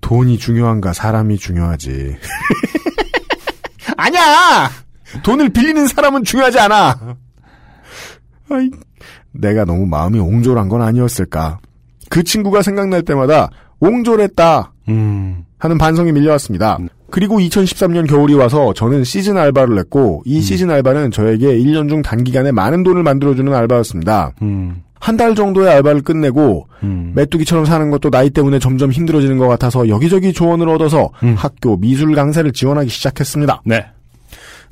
돈이 0.00 0.38
중요한가 0.38 0.92
사람이 0.92 1.36
중요하지. 1.38 2.16
아니야. 3.96 4.70
돈을 5.24 5.48
빌리는 5.48 5.86
사람은 5.88 6.22
중요하지 6.22 6.60
않아. 6.60 7.16
아이, 8.50 8.70
내가 9.32 9.64
너무 9.64 9.86
마음이 9.86 10.18
옹졸한 10.20 10.68
건 10.68 10.82
아니었을까. 10.82 11.58
그 12.08 12.22
친구가 12.22 12.62
생각날 12.62 13.02
때마다 13.02 13.50
옹졸했다 13.80 14.72
음, 14.88 15.44
하는 15.58 15.78
반성이 15.78 16.12
밀려왔습니다. 16.12 16.78
그리고 17.10 17.38
2013년 17.38 18.08
겨울이 18.08 18.34
와서 18.34 18.72
저는 18.74 19.04
시즌 19.04 19.36
알바를 19.38 19.78
했고 19.78 20.22
이 20.26 20.40
시즌 20.40 20.70
알바는 20.70 21.10
저에게 21.10 21.46
1년 21.58 21.88
중 21.88 22.02
단기간에 22.02 22.52
많은 22.52 22.82
돈을 22.82 23.02
만들어주는 23.02 23.52
알바였습니다. 23.52 24.32
음, 24.42 24.82
한달 25.00 25.34
정도의 25.34 25.70
알바를 25.70 26.02
끝내고 26.02 26.68
음. 26.82 27.12
메뚜기처럼 27.14 27.64
사는 27.64 27.90
것도 27.90 28.10
나이 28.10 28.30
때문에 28.30 28.58
점점 28.58 28.92
힘들어지는 28.92 29.38
것 29.38 29.48
같아서 29.48 29.88
여기저기 29.88 30.32
조언을 30.32 30.68
얻어서 30.68 31.10
음. 31.22 31.34
학교 31.36 31.76
미술 31.76 32.14
강사를 32.14 32.50
지원하기 32.52 32.90
시작했습니다. 32.90 33.62
네. 33.64 33.86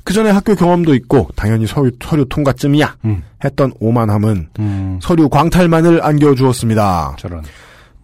그 0.03 0.13
전에 0.13 0.29
학교 0.29 0.55
경험도 0.55 0.95
있고 0.95 1.27
당연히 1.35 1.67
서류, 1.67 1.91
서류 2.01 2.25
통과쯤이야 2.29 2.95
음, 3.03 3.23
했던 3.43 3.73
오만함은 3.79 4.47
음, 4.59 4.99
서류 5.01 5.27
광탈만을 5.27 6.01
안겨주었습니다. 6.01 7.17
저런. 7.19 7.43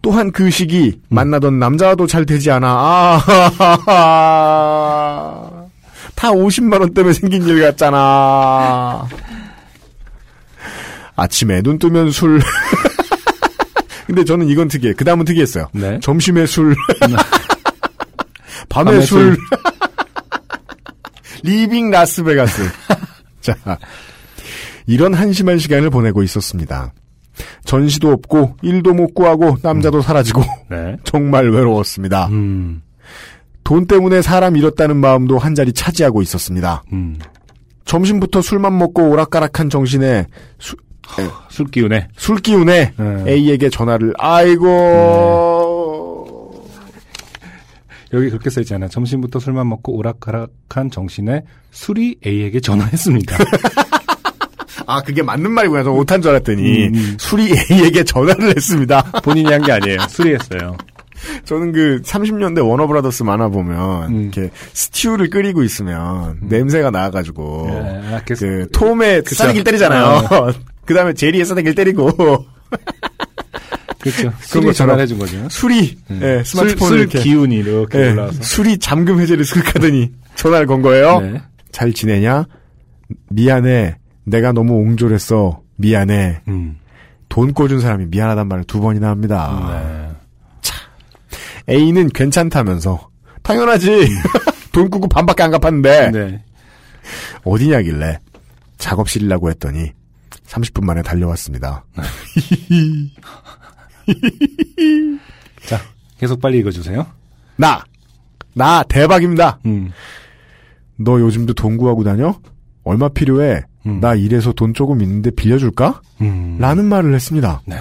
또한 0.04 0.30
그 0.30 0.50
시기 0.50 0.92
음. 0.94 1.02
만나던 1.08 1.58
남자와도 1.58 2.06
잘 2.06 2.26
되지 2.26 2.50
않아. 2.50 2.68
아, 2.68 3.24
다 6.14 6.30
50만 6.30 6.78
원 6.78 6.92
때문에 6.92 7.14
생긴 7.14 7.42
일 7.44 7.62
같잖아. 7.62 9.08
아침에 11.16 11.62
눈 11.62 11.78
뜨면 11.78 12.10
술. 12.10 12.38
근데 14.06 14.24
저는 14.24 14.46
이건 14.46 14.68
특이해. 14.68 14.92
그 14.92 15.06
다음은 15.06 15.24
특이했어요. 15.24 15.70
네. 15.72 15.98
점심에 16.00 16.44
술. 16.44 16.76
밤에 18.68 18.90
밤에 18.90 19.00
술. 19.00 19.36
술. 19.36 19.38
Leaving 21.42 21.90
Las 21.90 22.14
Vegas. 22.14 22.62
자. 23.40 23.56
이런 24.86 25.14
한심한 25.14 25.58
시간을 25.58 25.88
보내고 25.88 26.22
있었습니다. 26.22 26.92
전시도 27.64 28.10
없고, 28.12 28.56
일도 28.62 28.94
못 28.94 29.14
구하고, 29.14 29.56
남자도 29.62 30.00
사라지고, 30.02 30.42
네. 30.70 30.96
정말 31.04 31.50
외로웠습니다. 31.50 32.26
음, 32.28 32.82
돈 33.64 33.86
때문에 33.86 34.20
사람 34.22 34.56
잃었다는 34.56 34.96
마음도 34.96 35.38
한 35.38 35.54
자리 35.54 35.72
차지하고 35.72 36.22
있었습니다. 36.22 36.82
음. 36.92 37.18
점심부터 37.86 38.40
술만 38.42 38.76
먹고 38.78 39.10
오락가락한 39.10 39.68
정신에 39.70 40.26
수- 40.58 40.76
술 41.50 41.66
기운에. 41.66 42.08
술 42.16 42.36
기운에 42.36 42.92
네. 42.96 43.24
A에게 43.28 43.68
전화를 43.68 44.14
아이고 44.18 44.70
여기 48.12 48.30
그렇게 48.30 48.48
써있잖아요. 48.48 48.88
점심부터 48.88 49.38
술만 49.40 49.68
먹고 49.68 49.92
오락가락한 49.96 50.90
정신에 50.90 51.42
술이 51.72 52.16
A에게 52.24 52.60
전화했습니다. 52.60 53.36
아 54.86 55.02
그게 55.02 55.22
맞는 55.22 55.50
말이구나 55.50 55.82
저 55.84 55.90
못한 55.90 56.20
줄 56.22 56.30
알았더니 56.32 56.88
음, 56.88 56.94
음. 56.94 57.16
술이 57.18 57.52
A에게 57.70 58.04
전화를 58.04 58.48
했습니다. 58.56 59.02
본인이 59.22 59.50
한 59.52 59.62
게 59.62 59.72
아니에요. 59.72 59.98
술이 60.08 60.34
했어요. 60.34 60.76
저는 61.46 61.72
그 61.72 62.02
30년대 62.04 62.66
워너브라더스 62.68 63.22
만화 63.22 63.48
보면 63.48 64.08
음. 64.14 64.22
이렇게 64.34 64.50
스튜를 64.74 65.30
끓이고 65.30 65.62
있으면 65.62 66.38
냄새가 66.42 66.90
나가지고 66.90 67.68
예, 67.70 68.14
아, 68.14 68.20
그- 68.26 68.34
그 68.34 68.68
톰의. 68.72 69.22
싸대기를 69.26 69.64
때리잖아요. 69.64 70.28
그 70.84 70.92
다음에 70.94 71.14
제리의 71.14 71.44
싸대기를 71.46 71.74
때리고 71.74 72.10
그렇죠. 74.00 74.32
그런 74.50 74.66
것처럼. 74.66 74.72
전화를 74.74 75.02
해준 75.04 75.18
거죠. 75.18 75.48
술이 75.48 75.96
예, 76.20 76.42
술, 76.44 76.58
스마트폰을 76.60 76.76
술 76.88 76.98
이렇게 77.00 77.20
기운이 77.20 77.56
이렇게 77.56 77.98
예, 78.00 78.10
올라와서. 78.10 78.42
술이 78.42 78.78
잠금 78.78 79.18
해제를 79.20 79.44
슬하더니 79.46 80.12
전화를 80.34 80.66
건 80.66 80.82
거예요. 80.82 81.20
네. 81.20 81.40
잘 81.72 81.92
지내냐? 81.94 82.44
미안해. 83.30 83.96
내가 84.24 84.52
너무 84.52 84.74
옹졸했어. 84.74 85.62
미안해. 85.76 86.42
음. 86.48 86.78
돈 87.28 87.52
꿔준 87.52 87.80
사람이 87.80 88.06
미안하단 88.06 88.48
말을 88.48 88.64
두 88.64 88.80
번이나 88.80 89.08
합니다. 89.10 90.14
네. 91.66 91.74
A는 91.74 92.08
괜찮다면서. 92.08 93.08
당연하지. 93.42 94.08
돈 94.72 94.90
꾸고 94.90 95.08
반밖에 95.08 95.42
안 95.42 95.50
갚았는데. 95.50 96.10
네. 96.10 96.44
어디냐길래. 97.44 98.18
작업실이라고 98.78 99.50
했더니 99.50 99.92
30분 100.46 100.84
만에 100.84 101.02
달려왔습니다. 101.02 101.84
자, 105.66 105.80
계속 106.18 106.40
빨리 106.40 106.58
읽어주세요. 106.58 107.06
나! 107.56 107.84
나 108.54 108.82
대박입니다. 108.84 109.58
음. 109.66 109.90
너 110.96 111.18
요즘도 111.20 111.54
돈 111.54 111.76
구하고 111.76 112.04
다녀? 112.04 112.38
얼마 112.84 113.08
필요해? 113.08 113.62
음. 113.86 114.00
나 114.00 114.14
이래서 114.14 114.52
돈 114.52 114.72
조금 114.74 115.00
있는데 115.02 115.30
빌려줄까? 115.30 116.00
음. 116.22 116.56
라는 116.58 116.84
말을 116.86 117.14
했습니다. 117.14 117.60
네. 117.66 117.76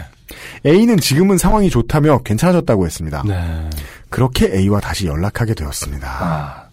A는 0.66 0.98
지금은 0.98 1.38
상황이 1.38 1.70
좋다며 1.70 2.20
괜찮아졌다고 2.24 2.86
했습니다. 2.86 3.24
네. 3.26 3.70
그렇게 4.10 4.52
A와 4.54 4.80
다시 4.80 5.06
연락하게 5.08 5.54
되었습니다. 5.54 6.08
아, 6.08 6.64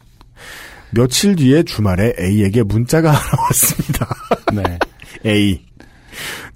며칠 0.93 1.37
뒤에 1.37 1.63
주말에 1.63 2.13
A에게 2.19 2.63
문자가 2.63 3.11
하나 3.13 3.43
왔습니다. 3.45 4.09
네. 4.53 4.79
A, 5.27 5.63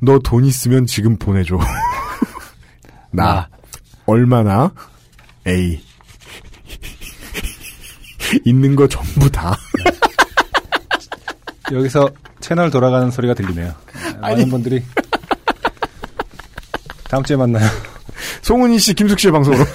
너 0.00 0.18
돈 0.18 0.44
있으면 0.44 0.86
지금 0.86 1.16
보내줘. 1.16 1.58
나, 3.12 3.24
나. 3.24 3.48
얼마나? 4.06 4.72
A, 5.46 5.80
있는 8.44 8.74
거 8.74 8.88
전부 8.88 9.30
다. 9.30 9.56
여기서 11.72 12.08
채널 12.44 12.70
돌아가는 12.70 13.10
소리가 13.10 13.32
들리네요. 13.32 13.74
많은 14.20 14.50
분들이 14.50 14.84
다음 17.04 17.24
주에 17.24 17.36
만나요. 17.36 17.66
송은희 18.42 18.78
씨, 18.78 18.92
김숙 18.92 19.18
씨의 19.18 19.32
방송으로. 19.32 19.64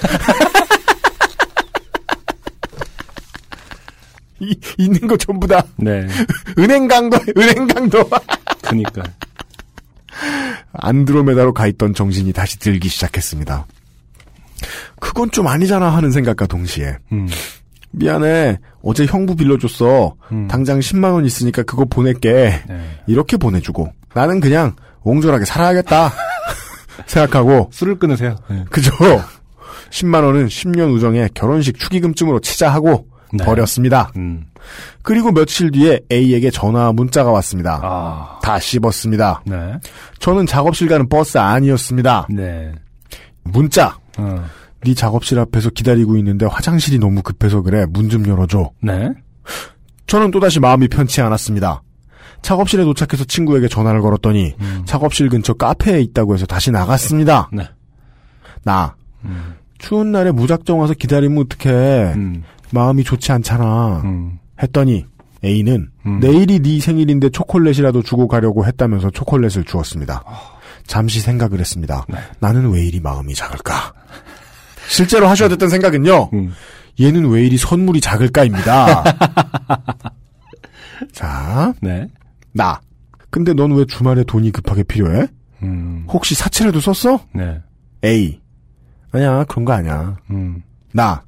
이, 4.38 4.54
있는 4.78 5.08
거 5.08 5.16
전부 5.16 5.48
다. 5.48 5.64
네. 5.74 6.06
은행 6.58 6.86
강도, 6.86 7.18
은행 7.36 7.66
강도. 7.66 8.08
그니까. 8.62 9.02
안드로메다로 10.72 11.52
가 11.52 11.66
있던 11.66 11.92
정신이 11.92 12.32
다시 12.32 12.56
들기 12.60 12.88
시작했습니다. 12.88 13.66
그건 15.00 15.32
좀 15.32 15.48
아니잖아 15.48 15.88
하는 15.88 16.12
생각과 16.12 16.46
동시에 16.46 16.98
음. 17.10 17.26
미안해 17.92 18.58
어제 18.82 19.04
형부 19.06 19.36
빌려줬어 19.36 20.14
음. 20.32 20.48
당장 20.48 20.78
10만 20.78 21.12
원 21.12 21.24
있으니까 21.24 21.62
그거 21.62 21.84
보낼게 21.84 22.62
네. 22.68 22.80
이렇게 23.06 23.36
보내주고 23.36 23.92
나는 24.14 24.40
그냥 24.40 24.74
옹졸하게 25.02 25.44
살아야겠다 25.44 26.12
생각하고 27.06 27.70
술을 27.72 27.98
끊으세요. 27.98 28.36
네. 28.48 28.64
그죠 28.70 28.92
10만 29.90 30.24
원은 30.24 30.46
10년 30.46 30.94
우정에 30.94 31.28
결혼식 31.34 31.78
축의금쯤으로 31.78 32.40
치자 32.40 32.70
하고 32.70 33.06
네. 33.32 33.44
버렸습니다 33.44 34.10
음. 34.16 34.46
그리고 35.02 35.32
며칠 35.32 35.70
뒤에 35.70 36.00
A에게 36.12 36.50
전화 36.50 36.92
문자가 36.92 37.30
왔습니다 37.30 37.80
아. 37.82 38.38
다 38.42 38.58
씹었습니다 38.58 39.42
네. 39.46 39.78
저는 40.18 40.46
작업실 40.46 40.88
가는 40.88 41.08
버스 41.08 41.38
아니었습니다 41.38 42.26
네. 42.30 42.72
문자 43.44 43.96
어. 44.18 44.44
네 44.84 44.94
작업실 44.94 45.38
앞에서 45.38 45.70
기다리고 45.70 46.16
있는데 46.16 46.46
화장실이 46.46 46.98
너무 46.98 47.22
급해서 47.22 47.62
그래. 47.62 47.84
문 47.90 48.08
좀 48.08 48.26
열어줘. 48.26 48.70
네. 48.82 49.10
저는 50.06 50.30
또다시 50.30 50.58
마음이 50.60 50.88
편치 50.88 51.20
않았습니다. 51.20 51.82
작업실에 52.42 52.84
도착해서 52.84 53.24
친구에게 53.24 53.68
전화를 53.68 54.00
걸었더니 54.00 54.54
음. 54.60 54.82
작업실 54.86 55.28
근처 55.28 55.52
카페에 55.54 56.00
있다고 56.00 56.34
해서 56.34 56.46
다시 56.46 56.70
나갔습니다. 56.70 57.50
네. 57.52 57.68
나 58.64 58.94
음. 59.24 59.54
추운 59.78 60.10
날에 60.12 60.30
무작정 60.32 60.80
와서 60.80 60.94
기다리면 60.94 61.44
어떡해. 61.44 62.14
음. 62.16 62.42
마음이 62.72 63.04
좋지 63.04 63.32
않잖아. 63.32 64.00
음. 64.04 64.38
했더니 64.62 65.04
A는 65.44 65.88
음. 66.06 66.20
내일이 66.20 66.60
네 66.60 66.80
생일인데 66.80 67.30
초콜릿이라도 67.30 68.02
주고 68.02 68.28
가려고 68.28 68.64
했다면서 68.66 69.10
초콜릿을 69.10 69.64
주었습니다. 69.64 70.22
잠시 70.86 71.20
생각을 71.20 71.60
했습니다. 71.60 72.04
네. 72.08 72.18
나는 72.40 72.70
왜 72.70 72.84
이리 72.84 73.00
마음이 73.00 73.34
작을까? 73.34 73.92
실제로 74.90 75.28
하셔야 75.28 75.48
됐던 75.48 75.68
생각은요. 75.68 76.30
음. 76.32 76.52
얘는 77.00 77.30
왜 77.30 77.46
이리 77.46 77.56
선물이 77.56 78.00
작을까입니다. 78.00 79.04
자, 81.12 81.72
네. 81.80 82.08
나. 82.52 82.80
근데 83.30 83.54
넌 83.54 83.70
왜 83.72 83.84
주말에 83.86 84.24
돈이 84.24 84.50
급하게 84.50 84.82
필요해? 84.82 85.28
음. 85.62 86.04
혹시 86.08 86.34
사채라도 86.34 86.80
썼어? 86.80 87.20
네. 87.32 87.60
A. 88.04 88.40
아니야, 89.12 89.44
그런 89.44 89.64
거 89.64 89.72
아니야. 89.72 90.16
음. 90.30 90.62
나. 90.92 91.22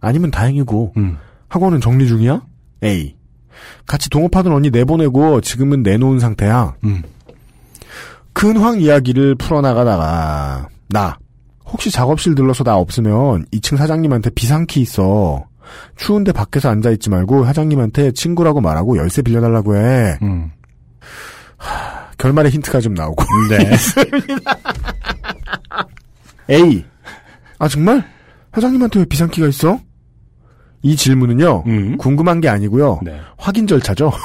아니면 0.00 0.30
다행이고. 0.30 0.94
음. 0.96 1.18
학원은 1.48 1.82
정리 1.82 2.08
중이야? 2.08 2.42
A. 2.82 3.14
같이 3.86 4.08
동업하던 4.08 4.52
언니 4.52 4.70
내보내고 4.70 5.42
지금은 5.42 5.82
내놓은 5.82 6.18
상태야. 6.18 6.74
음. 6.84 7.02
근황 8.32 8.80
이야기를 8.80 9.34
풀어나가다가 9.34 10.68
나. 10.88 11.18
혹시 11.72 11.90
작업실 11.90 12.34
들러서 12.34 12.64
나 12.64 12.76
없으면 12.76 13.46
2층 13.52 13.76
사장님한테 13.76 14.30
비상키 14.30 14.80
있어. 14.82 15.44
추운데 15.96 16.32
밖에서 16.32 16.68
앉아있지 16.68 17.08
말고 17.08 17.46
사장님한테 17.46 18.12
친구라고 18.12 18.60
말하고 18.60 18.98
열쇠 18.98 19.22
빌려달라고 19.22 19.76
해. 19.76 20.18
음. 20.22 20.50
결말에 22.18 22.50
힌트가 22.50 22.80
좀 22.80 22.94
나오고. 22.94 23.24
네. 23.50 23.70
A. 26.50 26.84
아, 27.58 27.68
정말? 27.68 28.04
사장님한테 28.52 29.00
왜 29.00 29.04
비상키가 29.06 29.46
있어? 29.48 29.80
이 30.82 30.96
질문은요, 30.96 31.62
음. 31.66 31.96
궁금한 31.96 32.40
게 32.40 32.48
아니고요. 32.48 33.00
네. 33.02 33.18
확인 33.38 33.66
절차죠. 33.66 34.12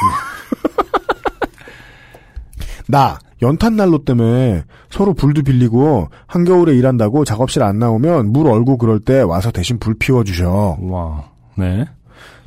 나 2.87 3.17
연탄 3.41 3.75
난로 3.75 4.03
때문에 4.03 4.63
서로 4.89 5.13
불도 5.13 5.43
빌리고 5.43 6.09
한겨울에 6.25 6.75
일한다고 6.75 7.23
작업실 7.25 7.63
안 7.63 7.79
나오면 7.79 8.31
물 8.31 8.47
얼고 8.47 8.77
그럴 8.77 8.99
때 8.99 9.21
와서 9.21 9.51
대신 9.51 9.79
불 9.79 9.95
피워 9.97 10.23
주셔. 10.23 10.77
와. 10.81 11.23
네. 11.55 11.85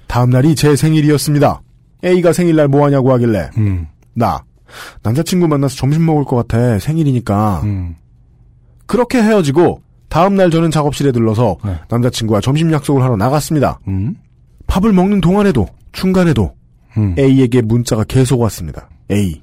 다음 0.07 0.31
날이 0.31 0.55
제 0.55 0.75
생일이었습니다. 0.75 1.63
A가 2.05 2.33
생일날 2.33 2.69
뭐 2.69 2.85
하냐고 2.85 3.13
하길래 3.13 3.51
음. 3.59 3.87
나 4.15 4.43
남자친구 5.03 5.49
만나서 5.49 5.77
점심 5.77 6.07
먹을 6.07 6.25
것 6.25 6.37
같아 6.37 6.79
생일이니까 6.79 7.61
음. 7.65 7.95
그렇게 8.87 9.23
헤어지고 9.23 9.83
다음 10.09 10.35
날 10.35 10.51
저는 10.51 10.71
작업실에 10.73 11.13
들러서 11.13 11.57
네. 11.65 11.77
남자친구와 11.89 12.41
점심 12.41 12.73
약속을 12.73 13.03
하러 13.03 13.17
나갔습니다. 13.17 13.79
음. 13.87 14.17
밥을 14.67 14.93
먹는 14.93 15.21
동안에도 15.21 15.67
중간에도 15.93 16.55
음. 16.97 17.15
A에게 17.19 17.63
문자가 17.63 18.03
계속 18.05 18.41
왔습니다. 18.41 18.89
A. 19.11 19.41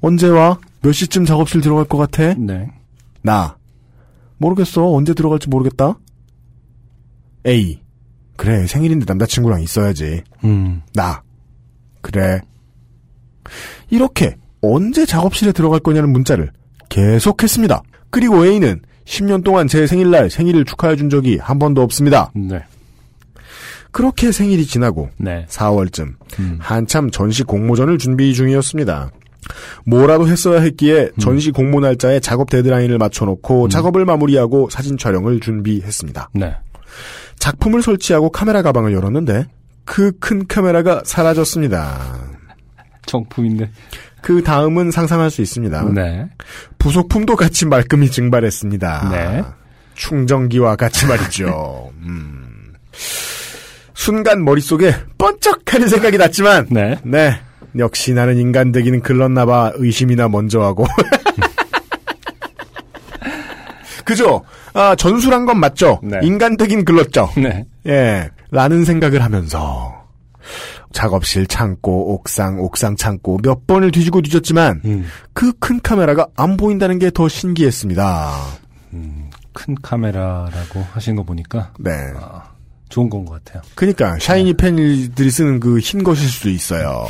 언제 0.00 0.28
와? 0.28 0.58
몇 0.84 0.92
시쯤 0.92 1.24
작업실 1.24 1.62
들어갈 1.62 1.86
것 1.86 1.96
같아? 1.96 2.34
네. 2.34 2.70
나. 3.22 3.56
모르겠어. 4.36 4.92
언제 4.92 5.14
들어갈지 5.14 5.48
모르겠다. 5.48 5.98
A. 7.46 7.80
그래, 8.36 8.66
생일인데 8.66 9.06
남자친구랑 9.08 9.62
있어야지. 9.62 10.22
음. 10.44 10.82
나. 10.92 11.22
그래. 12.02 12.42
이렇게 13.88 14.36
언제 14.60 15.06
작업실에 15.06 15.52
들어갈 15.52 15.80
거냐는 15.80 16.12
문자를 16.12 16.52
계속했습니다. 16.90 17.82
그리고 18.10 18.44
A는 18.44 18.82
10년 19.06 19.42
동안 19.42 19.66
제 19.66 19.86
생일날 19.86 20.28
생일을 20.28 20.66
축하해 20.66 20.96
준 20.96 21.08
적이 21.08 21.38
한 21.38 21.58
번도 21.58 21.80
없습니다. 21.80 22.30
네. 22.34 22.62
그렇게 23.90 24.32
생일이 24.32 24.66
지나고 24.66 25.08
네. 25.16 25.46
4월쯤 25.48 26.14
음. 26.40 26.58
한참 26.60 27.10
전시 27.10 27.42
공모전을 27.42 27.96
준비 27.96 28.34
중이었습니다. 28.34 29.10
뭐라도 29.86 30.28
했어야 30.28 30.60
했기에 30.60 31.10
전시 31.20 31.50
공모 31.50 31.80
날짜에 31.80 32.20
작업 32.20 32.50
데드라인을 32.50 32.98
맞춰놓고 32.98 33.68
작업을 33.68 34.04
마무리하고 34.04 34.70
사진 34.70 34.96
촬영을 34.98 35.40
준비했습니다. 35.40 36.30
네. 36.34 36.56
작품을 37.38 37.82
설치하고 37.82 38.30
카메라 38.30 38.62
가방을 38.62 38.92
열었는데 38.92 39.46
그 39.84 40.12
큰 40.18 40.46
카메라가 40.46 41.02
사라졌습니다. 41.04 42.18
정품인데. 43.06 43.70
그 44.22 44.42
다음은 44.42 44.90
상상할 44.90 45.30
수 45.30 45.42
있습니다. 45.42 45.90
네. 45.94 46.26
부속품도 46.78 47.36
같이 47.36 47.66
말끔히 47.66 48.10
증발했습니다. 48.10 49.08
네. 49.10 49.44
충전기와 49.94 50.76
같이 50.76 51.06
말이죠. 51.06 51.92
음. 52.00 52.72
순간 53.92 54.44
머릿속에 54.44 54.94
번쩍 55.18 55.60
하는 55.72 55.88
생각이 55.88 56.16
났지만 56.16 56.66
네. 56.70 56.98
네. 57.04 57.38
역시 57.78 58.12
나는 58.12 58.36
인간 58.38 58.72
되기는 58.72 59.00
글렀나봐 59.02 59.72
의심이나 59.76 60.28
먼저 60.28 60.60
하고. 60.62 60.86
그죠? 64.04 64.42
아, 64.74 64.94
전술한 64.94 65.46
건 65.46 65.58
맞죠? 65.60 66.00
네. 66.02 66.18
인간 66.22 66.56
되긴 66.56 66.84
글렀죠? 66.84 67.30
네. 67.36 67.64
예. 67.86 68.28
라는 68.50 68.84
생각을 68.84 69.22
하면서 69.22 70.04
작업실 70.92 71.46
창고, 71.46 72.14
옥상, 72.14 72.60
옥상 72.60 72.96
창고 72.96 73.38
몇 73.42 73.66
번을 73.66 73.90
뒤지고 73.90 74.20
뒤졌지만 74.20 74.82
음. 74.84 75.06
그큰 75.32 75.80
카메라가 75.82 76.26
안 76.36 76.56
보인다는 76.56 76.98
게 76.98 77.10
더 77.10 77.28
신기했습니다. 77.28 78.30
큰 79.52 79.74
카메라라고 79.82 80.84
하신 80.92 81.16
거 81.16 81.22
보니까 81.22 81.72
네. 81.78 81.90
좋은 82.88 83.08
건 83.08 83.24
것 83.24 83.42
같아요. 83.44 83.62
그니까 83.74 84.16
샤이니 84.20 84.54
팬들이 84.54 85.30
쓰는 85.30 85.58
그 85.60 85.78
흰 85.78 86.02
것일 86.04 86.28
수도 86.28 86.50
있어요. 86.50 87.06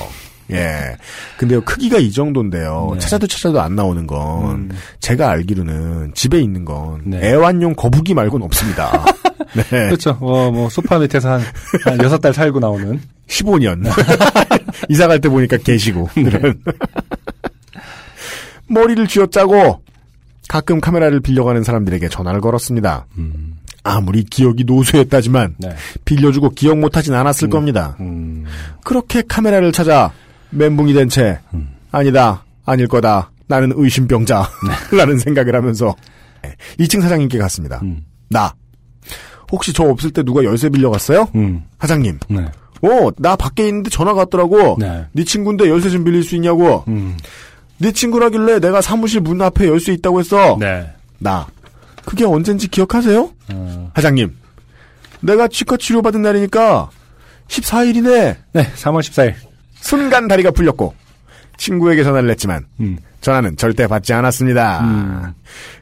예. 0.51 0.97
근데요 1.39 1.63
크기가 1.63 1.99
이 1.99 2.11
정도인데요. 2.11 2.91
네. 2.95 2.99
찾아도 2.99 3.27
찾아도 3.27 3.61
안 3.61 3.75
나오는 3.77 4.07
건 4.07 4.51
음. 4.51 4.71
제가 5.01 5.31
알기로는 5.31 6.13
집에 6.15 6.41
있는 6.41 6.65
건 6.65 7.01
네. 7.05 7.31
애완용 7.31 7.75
거북이 7.75 8.15
말고는 8.15 8.45
없습니다. 8.47 9.05
네. 9.55 9.63
그렇죠. 9.87 10.19
어, 10.21 10.51
뭐 10.51 10.69
소파 10.69 10.99
밑에서 10.99 11.31
한, 11.33 11.41
한 11.85 11.99
6달 11.99 12.33
살고 12.33 12.61
나오는 12.61 13.01
15년. 13.29 13.85
이사 14.91 15.07
갈 15.09 15.19
때 15.21 15.29
보니까 15.29 15.57
계시고. 15.57 16.09
그런. 16.15 16.61
머리를 18.67 19.07
쥐어짜고 19.07 19.83
가끔 20.49 20.81
카메라를 20.81 21.21
빌려가는 21.21 21.63
사람들에게 21.63 22.09
전화를 22.09 22.41
걸었습니다. 22.41 23.07
아무리 23.83 24.25
기억이 24.25 24.65
노쇠했다지만 24.65 25.57
네. 25.59 25.75
빌려주고 26.05 26.51
기억 26.51 26.79
못하진 26.79 27.15
않았을 27.15 27.51
겁니다. 27.51 27.97
음. 28.01 28.45
그렇게 28.83 29.23
카메라를 29.27 29.73
찾아 29.73 30.13
멘붕이 30.55 30.93
된 30.95 31.09
채 31.09 31.38
아니다 31.93 32.45
아닐 32.64 32.87
거다 32.88 33.31
나는 33.47 33.73
의심병자 33.75 34.49
라는 34.97 35.19
생각을 35.19 35.55
하면서 35.55 35.95
2층 36.79 37.01
사장님께 37.03 37.38
갔습니다. 37.38 37.81
음. 37.83 38.05
나 38.31 38.55
혹시 39.53 39.73
저 39.73 39.85
없을 39.85 40.11
때 40.11 40.23
누가 40.23 40.43
열쇠 40.45 40.69
빌려갔어요? 40.71 41.29
음. 41.35 41.64
사장님 41.81 42.19
네. 42.29 42.45
어, 42.83 43.11
나 43.19 43.37
밖에 43.37 43.67
있는데 43.69 43.90
전화가 43.90 44.21
왔더라고. 44.21 44.77
네. 44.79 45.07
네 45.12 45.25
친구인데 45.25 45.69
열쇠 45.69 45.88
좀 45.90 46.05
빌릴 46.05 46.23
수 46.23 46.35
있냐고. 46.37 46.85
음. 46.88 47.17
네 47.79 47.93
친구라길래 47.93 48.61
내가 48.61 48.81
사무실 48.81 49.21
문 49.21 49.40
앞에 49.43 49.67
열쇠 49.67 49.93
있다고 49.95 50.21
했어. 50.21 50.57
네. 50.61 50.90
나. 51.19 51.47
그게 52.05 52.25
언젠지 52.27 52.69
기억하세요? 52.69 53.31
어. 53.53 53.90
사장님. 53.95 54.35
내가 55.21 55.49
치과 55.49 55.77
치료받은 55.79 56.21
날이니까 56.21 56.90
14일이네. 57.49 58.37
네. 58.53 58.73
3월 58.77 59.01
14일. 59.01 59.35
순간 59.85 60.27
다리가 60.29 60.51
풀렸고 60.51 60.94
친구에게 61.59 62.03
전화를 62.03 62.31
했지만 62.31 62.64
음. 62.81 62.97
전화는 63.20 63.57
절대 63.59 63.87
받지 63.87 64.14
않았습니다. 64.14 64.81
음. 64.81 65.33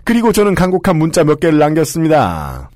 그리고 0.03 0.33
저는 0.33 0.57
간곡한 0.57 0.97
문자 0.97 1.23
몇 1.23 1.39
개를 1.39 1.61
남겼습니다. 1.61 2.69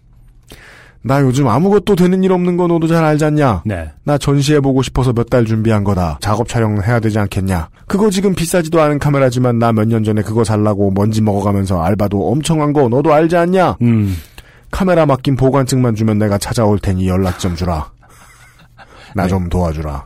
나 1.02 1.20
요즘 1.20 1.48
아무것도 1.48 1.96
되는 1.96 2.22
일 2.22 2.30
없는 2.32 2.56
거 2.56 2.66
너도 2.68 2.86
잘 2.86 3.04
알지 3.04 3.24
않냐? 3.24 3.62
네. 3.64 3.90
나 4.04 4.16
전시해보고 4.18 4.82
싶어서 4.82 5.12
몇 5.12 5.28
달 5.28 5.44
준비한 5.44 5.82
거다. 5.84 6.18
작업 6.20 6.46
촬영 6.48 6.80
해야 6.82 7.00
되지 7.00 7.18
않겠냐? 7.18 7.68
그거 7.88 8.08
지금 8.10 8.32
비싸지도 8.34 8.80
않은 8.80 8.98
카메라지만 9.00 9.58
나 9.58 9.72
몇 9.72 9.86
년 9.88 10.04
전에 10.04 10.22
그거 10.22 10.44
살라고 10.44 10.90
먼지 10.92 11.20
먹어가면서 11.22 11.82
알바도 11.82 12.30
엄청 12.30 12.60
한 12.62 12.72
거 12.72 12.88
너도 12.88 13.12
알지 13.12 13.36
않냐? 13.36 13.76
음. 13.82 14.16
카메라 14.70 15.06
맡긴 15.06 15.34
보관증만 15.36 15.94
주면 15.96 16.18
내가 16.18 16.38
찾아올 16.38 16.78
테니 16.78 17.08
연락 17.08 17.38
좀 17.40 17.54
주라. 17.56 17.90
나좀 19.14 19.48
도와주라. 19.48 20.04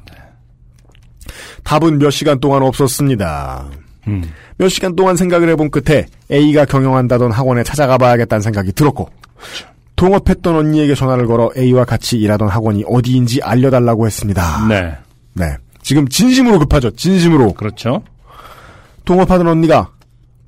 답은 1.70 2.00
몇 2.00 2.10
시간 2.10 2.40
동안 2.40 2.64
없었습니다. 2.64 3.70
음. 4.08 4.24
몇 4.56 4.68
시간 4.68 4.96
동안 4.96 5.14
생각을 5.14 5.48
해본 5.50 5.70
끝에 5.70 6.06
A가 6.28 6.64
경영한다던 6.64 7.30
학원에 7.30 7.62
찾아가 7.62 7.96
봐야겠다는 7.96 8.42
생각이 8.42 8.72
들었고 8.72 9.08
동업했던 9.94 10.56
언니에게 10.56 10.96
전화를 10.96 11.28
걸어 11.28 11.52
A와 11.56 11.84
같이 11.84 12.18
일하던 12.18 12.48
학원이 12.48 12.82
어디인지 12.88 13.42
알려달라고 13.42 14.08
했습니다. 14.08 14.66
네. 14.66 14.96
네. 15.34 15.56
지금 15.80 16.08
진심으로 16.08 16.58
급하죠. 16.58 16.90
진심으로. 16.90 17.52
그렇죠. 17.52 18.02
동업하던 19.04 19.46
언니가 19.46 19.92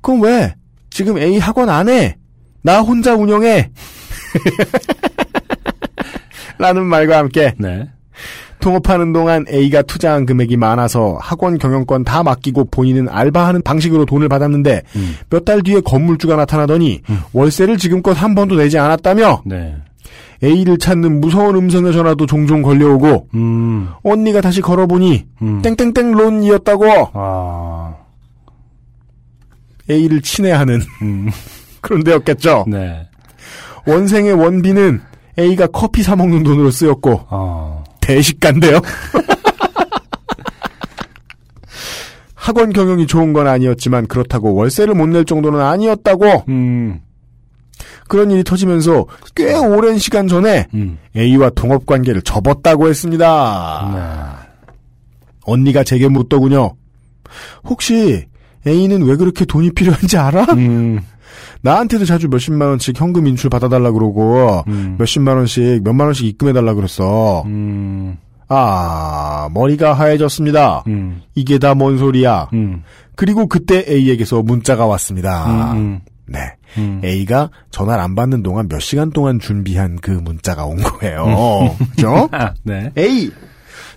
그럼 0.01 0.23
왜? 0.23 0.53
지금 0.89 1.17
A 1.17 1.37
학원 1.39 1.69
안 1.69 1.87
해. 1.87 2.17
나 2.63 2.81
혼자 2.81 3.15
운영해. 3.15 3.71
라는 6.59 6.83
말과 6.83 7.17
함께 7.19 7.53
네. 7.57 7.87
통업하는 8.63 9.11
동안 9.11 9.45
A가 9.51 9.81
투자한 9.81 10.25
금액이 10.25 10.55
많아서 10.55 11.17
학원 11.19 11.57
경영권 11.57 12.05
다 12.05 12.23
맡기고 12.23 12.65
본인은 12.71 13.09
알바하는 13.09 13.61
방식으로 13.61 14.05
돈을 14.05 14.29
받았는데 14.29 14.83
음. 14.95 15.15
몇달 15.29 15.61
뒤에 15.63 15.81
건물주가 15.81 16.37
나타나더니 16.37 17.01
월세를 17.33 17.77
지금껏 17.77 18.13
한 18.13 18.35
번도 18.35 18.55
내지 18.55 18.79
않았다며 18.79 19.41
네. 19.45 19.75
A를 20.41 20.77
찾는 20.77 21.19
무서운 21.19 21.57
음성의 21.57 21.91
전화도 21.91 22.25
종종 22.25 22.61
걸려오고 22.61 23.27
음. 23.33 23.89
언니가 24.01 24.39
다시 24.39 24.61
걸어보니 24.61 25.25
음. 25.41 25.61
땡땡땡 25.61 26.11
론이었다고 26.13 26.85
아. 27.13 27.95
A를 29.89 30.21
친애하는 30.21 30.81
음. 31.01 31.29
그런 31.81 32.01
데였겠죠. 32.05 32.63
네. 32.69 33.09
원생의 33.85 34.31
원비는 34.33 35.01
A가 35.37 35.67
커피 35.67 36.01
사 36.01 36.15
먹는 36.15 36.43
돈으로 36.43 36.71
쓰였고 36.71 37.25
아. 37.29 37.72
대식가인데요. 38.03 38.79
학원 42.35 42.73
경영이 42.73 43.07
좋은 43.07 43.31
건 43.33 43.47
아니었지만 43.47 44.07
그렇다고 44.07 44.53
월세를 44.53 44.93
못 44.95 45.07
낼 45.07 45.23
정도는 45.25 45.61
아니었다고 45.61 46.43
음. 46.49 46.99
그런 48.07 48.31
일이 48.31 48.43
터지면서 48.43 49.05
꽤 49.35 49.53
오랜 49.55 49.97
시간 49.97 50.27
전에 50.27 50.67
음. 50.73 50.97
A와 51.15 51.49
동업 51.51 51.85
관계를 51.85 52.21
접었다고 52.21 52.89
했습니다. 52.89 53.91
네. 53.93 54.73
언니가 55.45 55.83
제게 55.83 56.07
묻더군요. 56.09 56.75
혹시 57.63 58.25
A는 58.67 59.03
왜 59.03 59.15
그렇게 59.15 59.45
돈이 59.45 59.71
필요한지 59.71 60.17
알아? 60.17 60.45
음. 60.53 60.99
나한테도 61.61 62.05
자주 62.05 62.27
몇십만 62.29 62.67
원씩 62.69 62.99
현금 62.99 63.27
인출 63.27 63.49
받아달라 63.49 63.91
그러고 63.91 64.63
음. 64.67 64.95
몇십만 64.99 65.37
원씩 65.37 65.83
몇만 65.83 66.07
원씩 66.07 66.25
입금해달라 66.27 66.73
그랬어. 66.73 67.43
음. 67.45 68.17
아 68.49 69.49
머리가 69.53 69.93
하얘졌습니다. 69.93 70.83
음. 70.87 71.21
이게 71.35 71.57
다 71.57 71.73
뭔 71.75 71.97
소리야? 71.97 72.49
음. 72.53 72.83
그리고 73.15 73.47
그때 73.47 73.83
A에게서 73.87 74.41
문자가 74.43 74.85
왔습니다. 74.85 75.71
음. 75.73 75.99
네. 76.27 76.39
음. 76.77 77.01
A가 77.03 77.49
전화를 77.71 78.03
안 78.03 78.15
받는 78.15 78.43
동안 78.43 78.67
몇 78.67 78.79
시간 78.79 79.11
동안 79.11 79.39
준비한 79.39 79.97
그 80.01 80.11
문자가 80.11 80.65
온 80.65 80.77
거예요. 80.77 81.75
그죠? 81.95 82.29
아, 82.31 82.53
네. 82.63 82.91
A! 82.97 83.29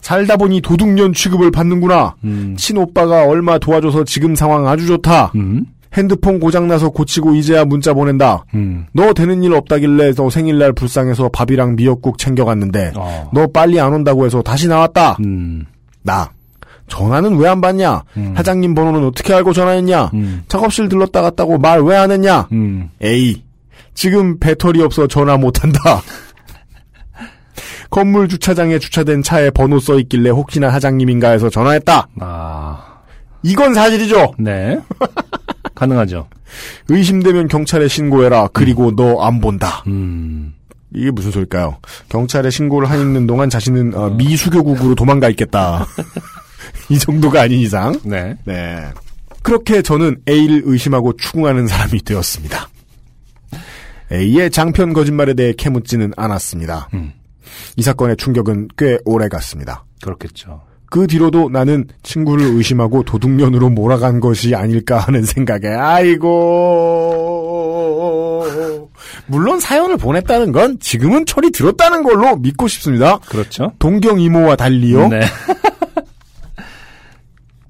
살다 0.03 0.37
보니 0.37 0.61
도둑년 0.61 1.13
취급을 1.15 1.51
받는구나. 1.51 2.15
음. 2.25 2.55
친오빠가 2.57 3.25
얼마 3.27 3.59
도와줘서 3.59 4.05
지금 4.05 4.35
상황 4.37 4.69
아주 4.69 4.87
좋다. 4.87 5.33
음. 5.35 5.67
핸드폰 5.97 6.39
고장나서 6.41 6.91
고치고 6.91 7.35
이제야 7.35 7.65
문자 7.65 7.95
보낸다. 7.95 8.45
음. 8.55 8.87
너 8.93 9.13
되는 9.15 9.43
일 9.43 9.55
없다길래 9.55 10.13
너 10.15 10.29
생일날 10.31 10.73
불쌍해서 10.73 11.31
밥이랑 11.31 11.77
미역국 11.77 12.19
챙겨갔는데 12.19 12.93
어. 12.97 13.31
너 13.33 13.47
빨리 13.47 13.81
안 13.81 13.93
온다고 13.95 14.27
해서 14.27 14.43
다시 14.43 14.69
나왔다. 14.69 15.17
음. 15.25 15.65
나. 16.03 16.31
전화는 16.89 17.37
왜 17.39 17.49
안 17.49 17.61
받냐? 17.61 18.03
음. 18.17 18.35
사장님 18.37 18.75
번호는 18.75 19.05
어떻게 19.07 19.33
알고 19.35 19.53
전화했냐? 19.53 20.11
음. 20.15 20.45
작업실 20.49 20.89
들렀다 20.89 21.21
갔다고 21.23 21.59
말 21.59 21.81
왜 21.83 21.97
안 21.97 22.11
했냐? 22.13 22.47
음. 22.53 22.91
A. 23.03 23.43
지금 23.95 24.39
배터리 24.39 24.83
없어 24.83 25.07
전화 25.09 25.37
못한다. 25.37 25.81
건물 27.91 28.29
주차장에 28.29 28.79
주차된 28.79 29.23
차에 29.23 29.51
번호 29.51 29.79
써 29.79 29.99
있길래 29.99 30.31
혹시나 30.31 30.71
사장님인가 30.71 31.31
해서 31.31 31.49
전화했다. 31.49 32.09
아. 32.21 32.85
이건 33.43 33.75
사실이죠. 33.75 34.35
네. 34.39 34.79
가능하죠. 35.77 36.29
의심되면 36.89 37.47
경찰에 37.47 37.87
신고해라. 37.87 38.49
그리고 38.53 38.91
너안 38.91 39.41
본다. 39.41 39.85
음. 39.87 40.55
이게 40.93 41.11
무슨 41.13 41.31
소릴까요? 41.31 41.79
경찰에 42.09 42.51
신고를 42.51 42.91
하는 42.91 43.27
동안 43.27 43.51
자신은 43.51 43.95
어, 43.95 44.11
미수교국으로 44.11 44.97
도망가 44.97 45.29
있겠다. 45.29 45.87
이 46.91 46.99
정도가 46.99 47.43
아닌 47.43 47.61
이상. 47.61 47.99
네. 48.05 48.37
네. 48.45 48.85
그렇게 49.43 49.83
저는 49.83 50.21
A를 50.29 50.63
의심하고 50.65 51.17
추궁하는 51.17 51.67
사람이 51.67 52.03
되었습니다. 52.03 52.69
A의 54.13 54.51
장편 54.51 54.93
거짓말에 54.93 55.35
대해 55.35 55.53
캐묻지는 55.53 56.13
않았습니다. 56.17 56.89
음. 56.95 57.13
이 57.77 57.83
사건의 57.83 58.17
충격은 58.17 58.69
꽤 58.77 58.99
오래 59.05 59.29
갔습니다. 59.29 59.85
그렇겠죠. 60.03 60.63
그 60.91 61.07
뒤로도 61.07 61.49
나는 61.51 61.87
친구를 62.03 62.45
의심하고 62.47 63.03
도둑년으로 63.03 63.71
몰아간 63.71 64.21
것이 64.21 64.55
아닐까 64.55 64.99
하는 64.99 65.23
생각에 65.25 65.69
아이고 65.69 68.47
물론 69.27 69.59
사연을 69.61 69.97
보냈다는 69.97 70.53
건 70.53 70.79
지금은 70.81 71.27
철이 71.27 71.51
들었다는 71.51 72.03
걸로 72.05 72.37
믿고 72.37 72.69
싶습니다. 72.69 73.19
그렇죠. 73.29 73.73
동경 73.79 74.21
이모와 74.21 74.57
달리요. 74.57 75.09
네. 75.09 75.21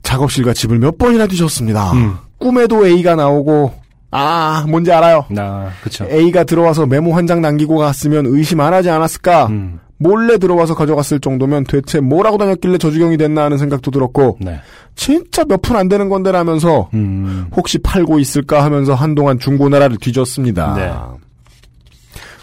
작업실과 0.03 0.53
집을 0.53 0.79
몇 0.79 0.99
번이나 0.99 1.27
뒤졌습니다. 1.27 1.93
음. 1.93 2.17
꿈에도 2.39 2.87
A가 2.87 3.17
나오고 3.17 3.73
아 4.11 4.65
뭔지 4.69 4.93
알아요. 4.93 5.25
나, 5.31 5.71
그쵸. 5.83 6.07
A가 6.11 6.45
들어와서 6.45 6.87
메모 6.87 7.15
한 7.15 7.27
장 7.27 7.41
남기고 7.41 7.77
갔으면 7.77 8.27
의심 8.27 8.61
안 8.61 8.73
하지 8.73 8.89
않았을까? 8.91 9.47
음. 9.47 9.81
몰래 9.99 10.37
들어와서 10.39 10.75
가져갔을 10.75 11.21
정도면 11.21 11.65
대체 11.65 12.01
뭐라고 12.01 12.37
다녔길래 12.39 12.79
저주경이 12.79 13.17
됐나 13.17 13.45
하는 13.45 13.57
생각도 13.59 13.91
들었고 13.91 14.39
네. 14.41 14.61
진짜 14.95 15.45
몇 15.45 15.63
푼 15.63 15.77
안 15.77 15.89
되는 15.89 16.09
건데라면서 16.09 16.91
음. 16.95 17.47
혹시 17.57 17.79
팔고 17.79 18.19
있을까 18.19 18.63
하면서 18.65 18.95
한동안 18.95 19.39
중고나라를 19.39 19.97
뒤졌습니다. 19.99 20.75
네. 20.75 20.93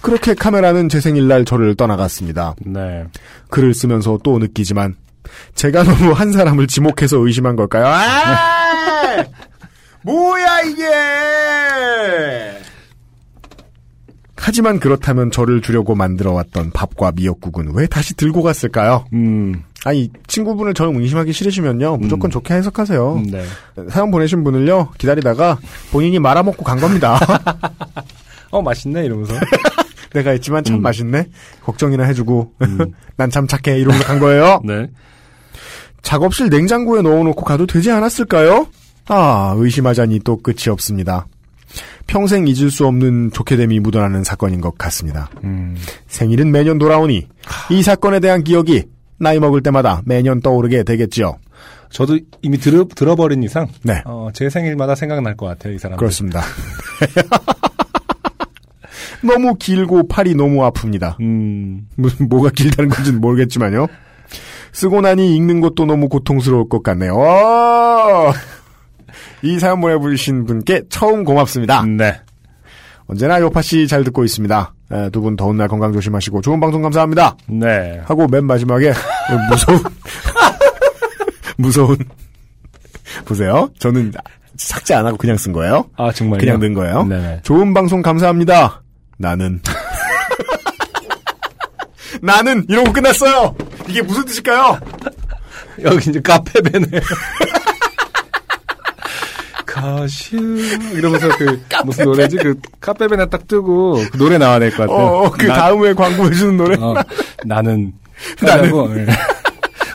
그렇게 0.01 0.33
카메라는 0.33 0.89
제 0.89 0.99
생일날 0.99 1.45
저를 1.45 1.75
떠나갔습니다. 1.75 2.55
네. 2.65 3.05
글을 3.49 3.73
쓰면서 3.73 4.19
또 4.23 4.37
느끼지만 4.39 4.95
제가 5.55 5.83
너무 5.83 6.11
한 6.11 6.31
사람을 6.33 6.67
지목해서 6.67 7.17
의심한 7.19 7.55
걸까요? 7.55 7.85
아! 7.87 9.23
뭐야 10.03 10.61
이게! 10.61 10.83
하지만 14.45 14.77
그렇다면 14.77 15.31
저를 15.31 15.61
주려고 15.61 15.95
만들어왔던 15.95 16.71
밥과 16.71 17.13
미역국은 17.15 17.71
왜 17.75 17.87
다시 17.87 18.13
들고 18.13 18.43
갔을까요? 18.43 19.05
음. 19.13 19.63
아니 19.85 20.11
친구분을 20.27 20.73
저는 20.73 20.99
의심하기 20.99 21.31
싫으시면요 21.31 21.95
무조건 21.95 22.29
좋게 22.29 22.53
해석하세요. 22.53 23.23
네. 23.31 23.45
사연 23.89 24.11
보내신 24.11 24.43
분을요 24.43 24.89
기다리다가 24.97 25.59
본인이 25.93 26.19
말아먹고 26.19 26.65
간 26.65 26.77
겁니다. 26.81 27.17
어, 28.51 28.61
맛있네, 28.61 29.05
이러면서. 29.05 29.33
내가 30.13 30.31
했지만 30.31 30.65
참 30.65 30.75
음. 30.75 30.81
맛있네. 30.81 31.29
걱정이나 31.63 32.03
해주고 32.03 32.51
난참 33.15 33.47
착해 33.47 33.79
이러면서 33.79 34.05
간 34.05 34.19
거예요. 34.19 34.61
네. 34.65 34.89
작업실 36.01 36.49
냉장고에 36.49 37.01
넣어놓고 37.01 37.45
가도 37.45 37.65
되지 37.65 37.91
않았을까요? 37.91 38.67
아 39.07 39.53
의심하자니 39.55 40.19
또 40.25 40.35
끝이 40.41 40.67
없습니다. 40.69 41.27
평생 42.07 42.47
잊을 42.47 42.69
수 42.69 42.85
없는 42.85 43.31
좋게 43.31 43.55
됨이 43.55 43.79
묻어나는 43.79 44.23
사건인 44.23 44.61
것 44.61 44.77
같습니다. 44.77 45.29
음. 45.43 45.75
생일은 46.07 46.51
매년 46.51 46.77
돌아오니 46.77 47.27
이 47.71 47.83
사건에 47.83 48.19
대한 48.19 48.43
기억이 48.43 48.83
나이 49.17 49.39
먹을 49.39 49.61
때마다 49.61 50.01
매년 50.05 50.41
떠오르게 50.41 50.83
되겠지요. 50.83 51.37
저도 51.89 52.19
이미 52.41 52.57
들어, 52.57 52.85
들어버린 52.85 53.43
이상, 53.43 53.67
네. 53.83 54.01
어, 54.05 54.29
제 54.33 54.49
생일마다 54.49 54.95
생각날 54.95 55.37
것 55.37 55.45
같아요, 55.45 55.73
이 55.73 55.79
사람. 55.79 55.97
그렇습니다. 55.97 56.41
너무 59.23 59.55
길고 59.55 60.07
팔이 60.07 60.35
너무 60.35 60.69
아픕니다. 60.69 61.19
음. 61.21 61.87
무슨 61.95 62.27
뭐가 62.27 62.49
길다는 62.49 62.89
건지는 62.89 63.21
모르겠지만요. 63.21 63.87
쓰고 64.73 65.01
나니 65.01 65.35
읽는 65.35 65.61
것도 65.61 65.85
너무 65.85 66.09
고통스러울 66.09 66.67
것 66.67 66.83
같네요. 66.83 67.15
어! 69.43 69.47
이 69.47 69.59
사연 69.59 69.81
보내주신 69.81 70.45
분께 70.45 70.83
처음 70.89 71.23
고맙습니다. 71.23 71.83
네. 71.85 72.19
언제나 73.05 73.39
요파 73.41 73.61
씨 73.61 73.87
잘 73.87 74.03
듣고 74.05 74.23
있습니다. 74.23 74.73
두 75.11 75.21
분 75.21 75.35
더운 75.35 75.57
날 75.57 75.67
건강 75.67 75.91
조심하시고 75.91 76.41
좋은 76.41 76.59
방송 76.59 76.81
감사합니다. 76.81 77.35
네. 77.47 78.01
하고 78.05 78.27
맨 78.27 78.45
마지막에 78.45 78.93
무서운 79.49 79.83
무서운 81.57 81.97
보세요. 83.25 83.69
저는 83.79 84.13
삭제 84.55 84.93
안 84.93 85.05
하고 85.05 85.17
그냥 85.17 85.35
쓴 85.37 85.51
거예요. 85.51 85.89
아, 85.97 86.11
정말요? 86.11 86.39
그냥 86.39 86.59
넣은 86.59 86.73
거예요. 86.73 87.03
네네. 87.05 87.41
좋은 87.43 87.73
방송 87.73 88.01
감사합니다. 88.01 88.81
나는 89.17 89.61
나는 92.21 92.65
이러고 92.69 92.93
끝났어요. 92.93 93.55
이게 93.87 94.01
무슨 94.01 94.23
뜻일까요? 94.25 94.79
여기 95.83 96.09
이제 96.09 96.21
카페베네. 96.21 96.85
가슈 99.83 100.37
이러면서 100.93 101.27
그 101.37 101.61
무슨 101.85 102.05
노래지 102.05 102.37
그 102.37 102.55
카페베네 102.79 103.25
딱 103.27 103.47
뜨고 103.47 104.01
그 104.11 104.17
노래 104.17 104.37
나와야 104.37 104.59
될것 104.59 104.87
같아요. 104.87 104.95
어, 104.97 105.29
그 105.31 105.45
나- 105.45 105.55
다음에 105.55 105.93
광고해 105.93 106.31
주는 106.33 106.55
노래. 106.57 106.75
어, 106.79 106.93
나는 107.45 107.91
나는. 108.41 108.69
예. 108.97 109.05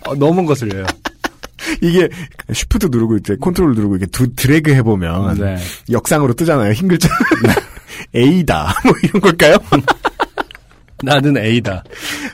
어, 0.07 0.15
너무 0.17 0.45
거슬려요. 0.45 0.85
이게 1.81 2.09
쉬프트 2.53 2.87
누르고 2.91 3.17
이제 3.17 3.37
컨트롤 3.41 3.75
누르고 3.75 3.97
이게 3.97 4.07
두 4.07 4.35
드래그 4.35 4.73
해보면 4.75 5.39
네. 5.39 5.57
역상으로 5.91 6.35
뜨잖아요. 6.35 6.73
흰 6.73 6.89
글자. 6.89 7.09
A다. 8.15 8.75
뭐 8.85 8.93
이런 9.03 9.21
걸까요? 9.23 9.57
나는 11.03 11.37
A다. 11.37 11.83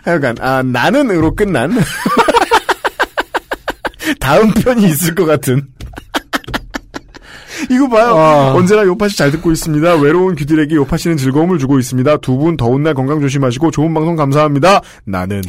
하여간 0.05 0.37
아 0.41 0.63
나는으로 0.63 1.35
끝난 1.35 1.73
다음 4.21 4.53
편이 4.53 4.85
있을 4.87 5.15
것 5.15 5.25
같은. 5.25 5.69
이거 7.71 7.89
봐요. 7.89 8.17
아. 8.17 8.53
언제나 8.55 8.85
요파시 8.85 9.17
잘 9.17 9.31
듣고 9.31 9.51
있습니다. 9.53 9.95
외로운 9.97 10.35
귀들에게 10.37 10.75
요파시는 10.75 11.17
즐거움을 11.17 11.59
주고 11.59 11.79
있습니다. 11.79 12.17
두 12.19 12.37
분 12.37 12.57
더운 12.57 12.83
날 12.83 12.95
건강 12.95 13.21
조심하시고 13.21 13.71
좋은 13.71 13.95
방송 13.95 14.17
감사합니다. 14.17 14.81
나는 15.05 15.41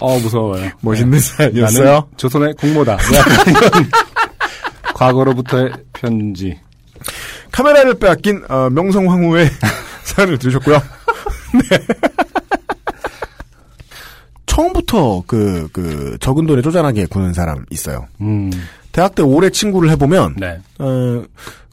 어, 0.00 0.18
무서워요. 0.18 0.70
멋있는 0.80 1.18
사연이었어요. 1.20 1.84
나는 1.84 2.00
조선의 2.16 2.54
공모다. 2.54 2.96
이런 3.46 3.90
과거로부터의 4.94 5.72
편지. 5.92 6.58
카메라를 7.52 7.98
빼앗긴 7.98 8.44
어, 8.48 8.70
명성황후의 8.70 9.50
사연을 10.04 10.38
들으셨고요. 10.38 10.80
네. 11.70 11.78
처음부터 14.60 15.22
그, 15.26 15.68
그, 15.72 16.16
적은 16.20 16.46
돈에 16.46 16.62
쪼잔하게 16.62 17.06
구는 17.06 17.32
사람 17.32 17.64
있어요. 17.70 18.06
음, 18.20 18.50
대학 18.92 19.14
때 19.14 19.22
오래 19.22 19.48
친구를 19.50 19.90
해보면, 19.90 20.36
네. 20.38 20.58
어, 20.78 21.24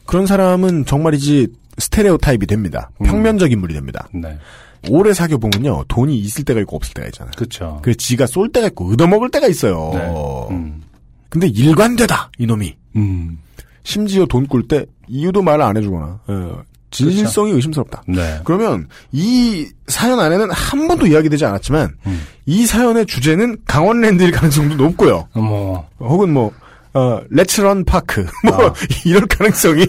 그런 0.06 0.26
사람은 0.26 0.86
정말이지 0.86 1.48
스테레오 1.78 2.16
타입이 2.18 2.46
됩니다. 2.46 2.90
음. 3.00 3.06
평면적 3.06 3.52
인물이 3.52 3.74
됩니다. 3.74 4.08
네. 4.12 4.38
오래 4.88 5.12
사귀어 5.12 5.38
보면요, 5.38 5.84
돈이 5.88 6.16
있을 6.18 6.44
때가 6.44 6.60
있고 6.60 6.76
없을 6.76 6.94
때가 6.94 7.08
있잖아요. 7.08 7.32
그쵸. 7.36 7.80
그 7.82 7.94
지가 7.94 8.26
쏠 8.26 8.50
때가 8.50 8.68
있고 8.68 8.92
얻어먹을 8.92 9.30
때가 9.30 9.46
있어요. 9.48 9.90
네. 9.92 10.54
음. 10.54 10.82
근데 11.28 11.46
일관되다 11.48 12.30
이놈이. 12.38 12.74
음. 12.96 13.38
심지어 13.82 14.24
돈 14.26 14.46
꿀 14.46 14.66
때 14.66 14.86
이유도 15.08 15.42
말을 15.42 15.62
안 15.64 15.76
해주거나 15.76 16.20
어, 16.26 16.62
진실성이 16.90 17.52
의심스럽다. 17.52 18.02
네. 18.08 18.40
그러면 18.44 18.88
이 19.12 19.66
사연 19.86 20.18
안에는 20.20 20.50
한 20.50 20.88
번도 20.88 21.06
이야기되지 21.06 21.44
않았지만 21.44 21.94
음. 22.06 22.22
이 22.46 22.66
사연의 22.66 23.06
주제는 23.06 23.58
강원랜드일 23.66 24.30
가능성도 24.30 24.76
높고요. 24.76 25.28
어머. 25.34 25.84
혹은 26.00 26.32
뭐 26.32 26.52
어, 26.94 27.20
레츠런 27.30 27.84
파크 27.84 28.26
뭐 28.44 28.68
아. 28.68 28.74
이럴 29.04 29.26
가능성이 29.26 29.86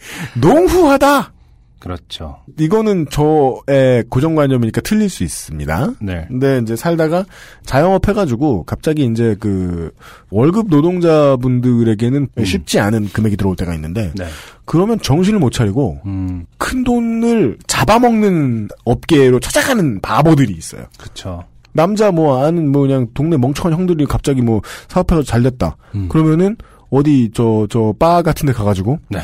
농후하다. 0.36 1.32
그렇죠. 1.78 2.38
이거는 2.58 3.06
저의 3.10 4.04
고정관념이니까 4.08 4.80
틀릴 4.80 5.08
수 5.08 5.22
있습니다. 5.24 5.92
네. 6.00 6.24
근데 6.28 6.58
이제 6.62 6.74
살다가 6.76 7.24
자영업 7.64 8.08
해가지고 8.08 8.64
갑자기 8.64 9.04
이제 9.04 9.36
그 9.38 9.90
월급 10.30 10.68
노동자분들에게는 10.68 12.28
음. 12.38 12.44
쉽지 12.44 12.80
않은 12.80 13.08
금액이 13.12 13.36
들어올 13.36 13.56
때가 13.56 13.74
있는데 13.74 14.12
네. 14.16 14.26
그러면 14.64 14.98
정신을 15.00 15.38
못 15.38 15.50
차리고 15.50 16.00
음, 16.06 16.46
큰 16.58 16.82
돈을 16.84 17.58
잡아먹는 17.66 18.68
업계로 18.84 19.38
찾아가는 19.40 20.00
바보들이 20.00 20.52
있어요. 20.54 20.86
그쵸. 20.98 21.44
남자 21.72 22.10
뭐 22.10 22.42
아는 22.44 22.72
뭐 22.72 22.82
그냥 22.82 23.06
동네 23.14 23.36
멍청한 23.36 23.78
형들이 23.78 24.06
갑자기 24.06 24.40
뭐 24.40 24.62
사업해서 24.88 25.22
잘 25.22 25.42
됐다. 25.42 25.76
음. 25.94 26.08
그러면은 26.08 26.56
어디 26.90 27.30
저 27.34 27.66
저 27.68 27.92
바 27.98 28.22
같은 28.22 28.46
데 28.46 28.52
가가지고 28.52 28.98
네. 29.10 29.20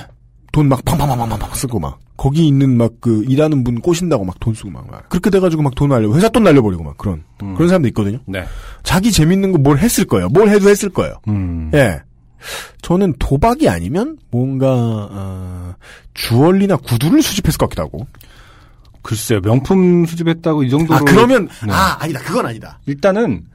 돈막 0.52 0.84
팡팡팡팡팡 0.84 1.54
쓰고 1.54 1.80
막 1.80 1.98
거기 2.22 2.46
있는 2.46 2.76
막 2.76 2.92
그 3.00 3.24
일하는 3.26 3.64
분 3.64 3.80
꼬신다고 3.80 4.24
막 4.24 4.38
돈 4.38 4.54
쓰고 4.54 4.70
막, 4.70 4.88
막. 4.88 5.08
그렇게 5.08 5.28
돼가지고 5.28 5.62
막 5.62 5.74
돈 5.74 5.88
날려 5.88 6.12
회사 6.14 6.28
돈 6.28 6.44
날려버리고 6.44 6.84
막 6.84 6.96
그런 6.96 7.24
음. 7.42 7.54
그런 7.54 7.66
사람도 7.68 7.88
있거든요. 7.88 8.20
네. 8.26 8.44
자기 8.84 9.10
재밌는 9.10 9.50
거 9.50 9.58
뭘 9.58 9.78
했을 9.78 10.04
거예요. 10.04 10.28
뭘 10.28 10.48
해도 10.48 10.68
했을 10.68 10.88
거예요. 10.88 11.16
음. 11.26 11.72
예. 11.74 12.00
저는 12.80 13.14
도박이 13.18 13.68
아니면 13.68 14.18
뭔가 14.30 14.68
어, 14.70 15.74
주얼리나 16.14 16.76
구두를 16.76 17.22
수집했을 17.22 17.58
것 17.58 17.66
같기도 17.66 17.82
하고. 17.82 18.06
글쎄요. 19.02 19.40
명품 19.40 20.06
수집했다고 20.06 20.62
이 20.62 20.70
정도로. 20.70 20.94
아 20.94 21.00
그러면 21.04 21.48
네. 21.66 21.72
아 21.72 21.96
아니다 21.98 22.20
그건 22.20 22.46
아니다. 22.46 22.78
일단은 22.86 23.46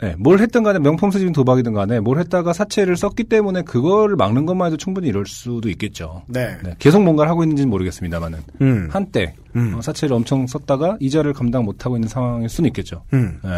네, 0.00 0.14
뭘 0.18 0.40
했든 0.40 0.62
간에 0.62 0.78
명품 0.78 1.10
수집인 1.10 1.32
도박이든 1.32 1.72
간에 1.72 2.00
뭘 2.00 2.18
했다가 2.18 2.52
사채를 2.52 2.96
썼기 2.96 3.24
때문에 3.24 3.62
그거를 3.62 4.16
막는 4.16 4.44
것만 4.44 4.66
해도 4.66 4.76
충분히 4.76 5.08
이럴 5.08 5.24
수도 5.26 5.68
있겠죠. 5.70 6.22
네. 6.26 6.56
네, 6.62 6.74
계속 6.78 7.02
뭔가를 7.02 7.30
하고 7.30 7.44
있는지는 7.44 7.70
모르겠습니다만은 7.70 8.38
음. 8.60 8.88
한때 8.90 9.34
음. 9.56 9.74
어, 9.76 9.82
사채를 9.82 10.14
엄청 10.14 10.46
썼다가 10.46 10.96
이자를 11.00 11.32
감당 11.32 11.64
못 11.64 11.84
하고 11.86 11.96
있는 11.96 12.08
상황일 12.08 12.48
수는 12.48 12.68
있겠죠. 12.68 13.02
음. 13.12 13.38
네. 13.42 13.50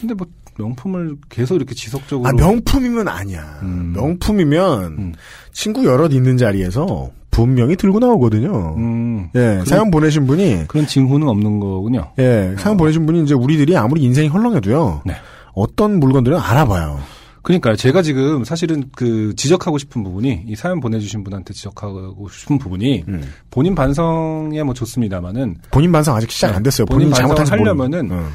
근데 0.00 0.14
뭐 0.14 0.26
명품을 0.58 1.16
계속 1.28 1.54
이렇게 1.54 1.74
지속적으로 1.74 2.28
아 2.28 2.32
명품이면 2.32 3.06
아니야. 3.06 3.60
음. 3.62 3.92
명품이면 3.94 4.84
음. 4.98 5.12
친구 5.52 5.84
여럿 5.84 6.12
있는 6.12 6.36
자리에서 6.36 7.10
분명히 7.30 7.76
들고 7.76 8.00
나오거든요. 8.00 8.74
음, 8.76 9.28
예, 9.36 9.62
사연 9.64 9.92
보내신 9.92 10.26
분이 10.26 10.64
그런 10.66 10.88
징후는 10.88 11.28
없는 11.28 11.60
거군요. 11.60 12.10
예, 12.18 12.56
사연 12.58 12.76
보내신 12.76 13.06
분이 13.06 13.22
이제 13.22 13.34
우리들이 13.34 13.76
아무리 13.76 14.02
인생이 14.02 14.26
헐렁해도요. 14.26 15.02
네. 15.06 15.14
어떤 15.58 15.98
물건들은 16.00 16.38
알아봐요. 16.38 17.00
그러니까요. 17.42 17.76
제가 17.76 18.02
지금 18.02 18.44
사실은 18.44 18.90
그 18.94 19.34
지적하고 19.36 19.78
싶은 19.78 20.02
부분이 20.02 20.44
이 20.46 20.54
사연 20.54 20.80
보내주신 20.80 21.24
분한테 21.24 21.54
지적하고 21.54 22.28
싶은 22.28 22.58
부분이 22.58 23.04
음. 23.08 23.22
본인 23.50 23.74
반성에 23.74 24.62
뭐 24.64 24.74
좋습니다만은 24.74 25.56
본인 25.70 25.90
반성 25.92 26.14
아직 26.16 26.30
시작 26.30 26.54
안 26.54 26.62
됐어요. 26.62 26.84
네. 26.86 26.92
본인 26.94 27.12
지 27.12 27.22
반성하려면은 27.22 28.08
모르- 28.08 28.20
어. 28.20 28.26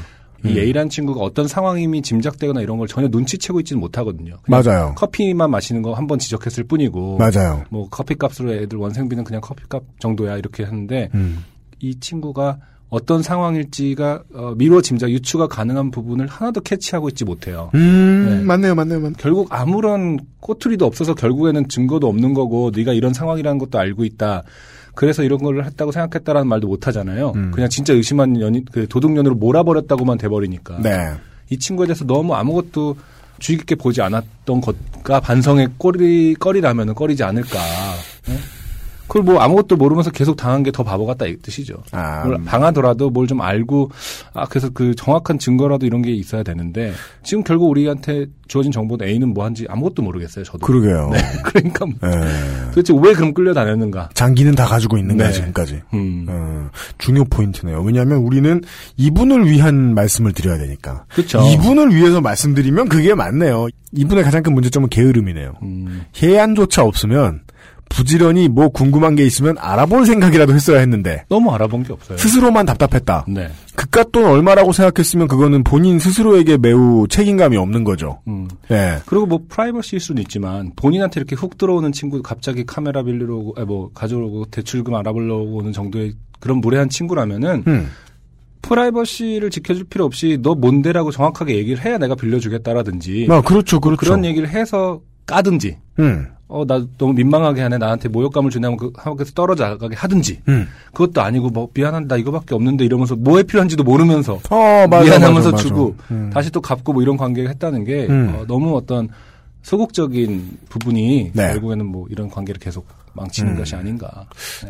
이 0.44 0.48
음. 0.48 0.58
A란 0.58 0.88
친구가 0.90 1.20
어떤 1.20 1.46
상황임이 1.48 2.02
짐작되거나 2.02 2.60
이런 2.60 2.76
걸 2.76 2.86
전혀 2.88 3.08
눈치채고 3.08 3.60
있지는 3.60 3.80
못하거든요. 3.80 4.36
맞아요. 4.48 4.94
커피만 4.96 5.50
마시는 5.50 5.80
거 5.82 5.94
한 5.94 6.06
번 6.06 6.18
지적했을 6.18 6.64
뿐이고 6.64 7.16
맞아요. 7.18 7.64
뭐 7.70 7.88
커피 7.88 8.14
값으로 8.16 8.52
애들 8.52 8.76
원생비는 8.76 9.24
그냥 9.24 9.40
커피 9.40 9.62
값 9.68 9.82
정도야 10.00 10.36
이렇게 10.36 10.64
하는데 10.64 11.08
음. 11.14 11.44
이 11.78 11.98
친구가 12.00 12.58
어떤 12.94 13.24
상황일지가 13.24 14.22
어, 14.34 14.54
미뤄 14.56 14.80
짐작 14.80 15.10
유추가 15.10 15.48
가능한 15.48 15.90
부분을 15.90 16.28
하나도 16.28 16.60
캐치하고 16.60 17.08
있지 17.08 17.24
못해요. 17.24 17.72
음, 17.74 18.26
네. 18.28 18.44
맞네요, 18.44 18.76
맞네요, 18.76 19.00
맞네요. 19.00 19.16
결국 19.18 19.48
아무런 19.50 20.20
꼬투리도 20.38 20.86
없어서 20.86 21.16
결국에는 21.16 21.68
증거도 21.68 22.06
없는 22.06 22.34
거고 22.34 22.70
네가 22.72 22.92
이런 22.92 23.12
상황이라는 23.12 23.58
것도 23.58 23.80
알고 23.80 24.04
있다. 24.04 24.44
그래서 24.94 25.24
이런 25.24 25.40
걸 25.40 25.64
했다고 25.64 25.90
생각했다라는 25.90 26.46
말도 26.46 26.68
못 26.68 26.86
하잖아요. 26.86 27.32
음. 27.34 27.50
그냥 27.52 27.68
진짜 27.68 27.92
의심한 27.92 28.40
연인 28.40 28.64
그 28.70 28.86
도둑년으로 28.86 29.34
몰아버렸다고만 29.34 30.16
돼버리니까 30.18 30.78
네. 30.80 31.14
이 31.50 31.58
친구에 31.58 31.88
대해서 31.88 32.04
너무 32.04 32.34
아무것도 32.36 32.96
주의 33.40 33.58
깊게 33.58 33.74
보지 33.74 34.02
않았던 34.02 34.60
것과 34.60 35.18
반성의 35.18 35.70
꼬리 35.78 36.36
꺼리라면은 36.36 36.94
꺼리지 36.94 37.24
않을까. 37.24 37.58
네? 38.28 38.36
그걸 39.06 39.22
뭐 39.22 39.38
아무것도 39.40 39.76
모르면서 39.76 40.10
계속 40.10 40.36
당한 40.36 40.62
게 40.62 40.70
더 40.70 40.82
바보 40.82 41.06
같다 41.06 41.26
이 41.26 41.36
뜻이죠. 41.36 41.74
아, 41.92 42.24
뭘 42.24 42.36
음. 42.36 42.44
당하더라도 42.44 43.10
뭘 43.10 43.26
좀 43.26 43.40
알고 43.40 43.90
아 44.32 44.44
그래서 44.46 44.68
그 44.74 44.94
정확한 44.94 45.38
증거라도 45.38 45.86
이런 45.86 46.02
게 46.02 46.10
있어야 46.12 46.42
되는데 46.42 46.92
지금 47.22 47.42
결국 47.44 47.68
우리한테 47.70 48.26
주어진 48.48 48.70
정보는 48.72 49.06
A는 49.06 49.28
뭐 49.34 49.44
한지 49.44 49.66
아무것도 49.68 50.02
모르겠어요. 50.02 50.44
저도. 50.44 50.58
그러게요. 50.66 51.10
네. 51.14 51.18
그러니까 51.44 51.86
뭐 51.86 51.94
예. 52.04 52.66
도대체 52.70 52.92
왜 53.00 53.14
그럼 53.14 53.32
끌려다녔는가? 53.34 54.10
장기는 54.14 54.54
다 54.54 54.66
가지고 54.66 54.98
있는 54.98 55.16
거야, 55.16 55.28
네. 55.28 55.34
지금까지. 55.34 55.80
음. 55.94 56.26
어, 56.28 56.68
중요 56.98 57.24
포인트네요. 57.24 57.80
왜냐하면 57.82 58.18
우리는 58.18 58.60
이분을 58.96 59.50
위한 59.50 59.94
말씀을 59.94 60.32
드려야 60.32 60.58
되니까. 60.58 61.04
그렇죠. 61.14 61.40
이분을 61.40 61.94
위해서 61.94 62.20
말씀드리면 62.20 62.88
그게 62.88 63.14
맞네요. 63.14 63.68
이분의 63.92 64.24
가장 64.24 64.42
큰 64.42 64.52
문제점은 64.54 64.88
게으름이네요. 64.90 65.54
음. 65.62 66.04
해안조차 66.22 66.82
없으면 66.84 67.40
부지런히 67.88 68.48
뭐 68.48 68.68
궁금한 68.68 69.14
게 69.14 69.24
있으면 69.24 69.56
알아볼 69.58 70.06
생각이라도 70.06 70.52
했어야 70.54 70.80
했는데 70.80 71.24
너무 71.28 71.52
알아본 71.52 71.84
게 71.84 71.92
없어요. 71.92 72.18
스스로만 72.18 72.66
답답했다. 72.66 73.26
네. 73.28 73.48
그깟 73.76 74.12
돈 74.12 74.24
얼마라고 74.24 74.72
생각했으면 74.72 75.28
그거는 75.28 75.64
본인 75.64 75.98
스스로에게 75.98 76.58
매우 76.58 77.06
책임감이 77.08 77.56
없는 77.56 77.84
거죠. 77.84 78.20
음. 78.28 78.48
예. 78.70 78.98
그리고 79.06 79.26
뭐 79.26 79.40
프라이버시일 79.48 80.00
수는 80.00 80.22
있지만 80.22 80.72
본인한테 80.76 81.20
이렇게 81.20 81.36
훅 81.36 81.58
들어오는 81.58 81.92
친구 81.92 82.22
갑자기 82.22 82.64
카메라 82.64 83.00
아니, 83.00 83.12
뭐 83.66 83.90
가져오고 83.92 84.46
대출금 84.46 84.94
알아보려고 84.94 85.56
오는 85.56 85.72
정도의 85.72 86.14
그런 86.40 86.58
무례한 86.58 86.88
친구라면은 86.88 87.64
음. 87.66 87.88
프라이버시를 88.62 89.50
지켜줄 89.50 89.84
필요 89.84 90.04
없이 90.04 90.38
너 90.42 90.54
뭔데라고 90.54 91.10
정확하게 91.10 91.56
얘기를 91.56 91.84
해야 91.84 91.98
내가 91.98 92.14
빌려주겠다라든지 92.14 93.26
아, 93.30 93.40
그렇죠, 93.42 93.80
그렇죠. 93.80 93.98
그런 94.00 94.24
얘기를 94.24 94.48
해서 94.48 95.00
까든지 95.26 95.78
음. 95.98 96.26
어 96.54 96.64
나 96.64 96.86
너무 96.98 97.12
민망하게 97.14 97.62
하네 97.62 97.78
나한테 97.78 98.08
모욕감을 98.08 98.50
주냐면 98.50 98.76
그 98.76 98.92
하고서 98.96 99.32
떨어져 99.32 99.76
가게 99.76 99.96
하든지 99.96 100.40
음. 100.48 100.68
그것도 100.92 101.20
아니고 101.20 101.50
뭐 101.50 101.68
미안한다 101.74 102.16
이거밖에 102.16 102.54
없는데 102.54 102.84
이러면서 102.84 103.16
뭐에 103.16 103.42
필요한지도 103.42 103.82
모르면서 103.82 104.40
어, 104.50 104.86
맞아, 104.88 105.04
미안하면서 105.04 105.50
맞아, 105.50 105.50
맞아. 105.50 105.56
주고 105.56 105.96
음. 106.12 106.30
다시 106.32 106.50
또 106.52 106.60
갚고 106.60 106.92
뭐 106.92 107.02
이런 107.02 107.16
관계를 107.16 107.50
했다는 107.50 107.84
게 107.84 108.06
음. 108.08 108.34
어, 108.36 108.44
너무 108.46 108.76
어떤 108.76 109.08
소극적인 109.62 110.58
부분이 110.68 111.32
네. 111.34 111.48
결국에는 111.48 111.86
뭐 111.86 112.06
이런 112.10 112.30
관계를 112.30 112.60
계속 112.60 112.86
망치는 113.14 113.52
음. 113.52 113.56
것이 113.58 113.74
아닌가. 113.74 114.08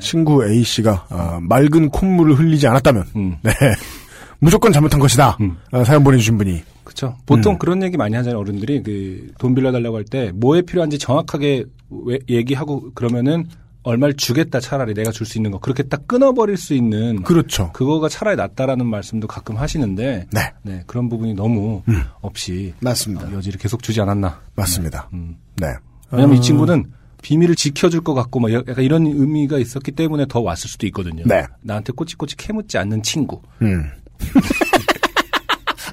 친구 0.01 0.47
A 0.47 0.63
씨가 0.63 1.07
아, 1.11 1.39
맑은 1.43 1.91
콧물을 1.91 2.39
흘리지 2.39 2.67
않았다면 2.67 3.05
음. 3.17 3.37
네. 3.43 3.53
무조건 4.39 4.73
잘못한 4.73 5.01
것이다. 5.01 5.37
음. 5.41 5.57
아, 5.71 5.85
사연 5.85 6.03
보내주신 6.05 6.39
분이. 6.39 6.63
그렇죠. 6.95 7.17
보통 7.27 7.55
음. 7.55 7.59
그런 7.59 7.83
얘기 7.83 7.97
많이 7.97 8.15
하잖아요. 8.17 8.39
어른들이 8.41 8.83
그 8.83 9.33
돈 9.39 9.55
빌려달라고 9.55 9.97
할 9.97 10.05
때 10.05 10.31
뭐에 10.35 10.63
필요한지 10.63 10.99
정확하게 10.99 11.65
왜- 11.91 12.19
얘기하고 12.29 12.91
그러면은 12.95 13.47
얼마를 13.83 14.15
주겠다 14.17 14.61
차라리 14.61 14.95
내가 14.95 15.11
줄 15.11 15.27
수 15.27 15.37
있는 15.39 15.51
거 15.51 15.59
그렇게 15.59 15.83
딱 15.83 16.07
끊어버릴 16.09 16.57
수 16.57 16.73
있는 16.75 17.23
그렇죠. 17.23 17.71
그거가 17.73 18.09
차라리 18.09 18.37
낫다라는 18.37 18.87
말씀도 18.87 19.27
가끔 19.27 19.57
하시는데 19.59 20.27
네. 20.63 20.83
그런 20.87 21.09
부분이 21.11 21.35
너무 21.35 21.83
없이 22.23 22.73
맞습니다. 22.81 23.27
어, 23.29 23.33
여지를 23.35 23.59
계속 23.59 23.83
주지 23.83 24.01
않았나. 24.01 24.41
맞습니다. 24.57 25.09
음. 25.13 25.37
네. 25.57 25.67
왜냐면 26.11 26.37
어, 26.37 26.39
이 26.39 26.43
친구는 26.43 26.85
비밀을 27.23 27.55
지켜줄 27.57 28.03
것 28.03 28.15
같고 28.15 28.41
막 28.41 28.53
약간 28.53 28.83
이런 28.85 29.07
의미가 29.07 29.59
있었기 29.59 29.93
때문에 29.93 30.27
더 30.29 30.41
왔을 30.41 30.69
수도 30.71 30.87
있거든요. 30.87 31.25
네. 31.27 31.45
나한테 31.63 31.93
꼬치꼬치 31.93 32.37
캐묻지 32.37 32.79
않는 32.79 33.03
친구. 33.03 33.41
음. 33.63 33.85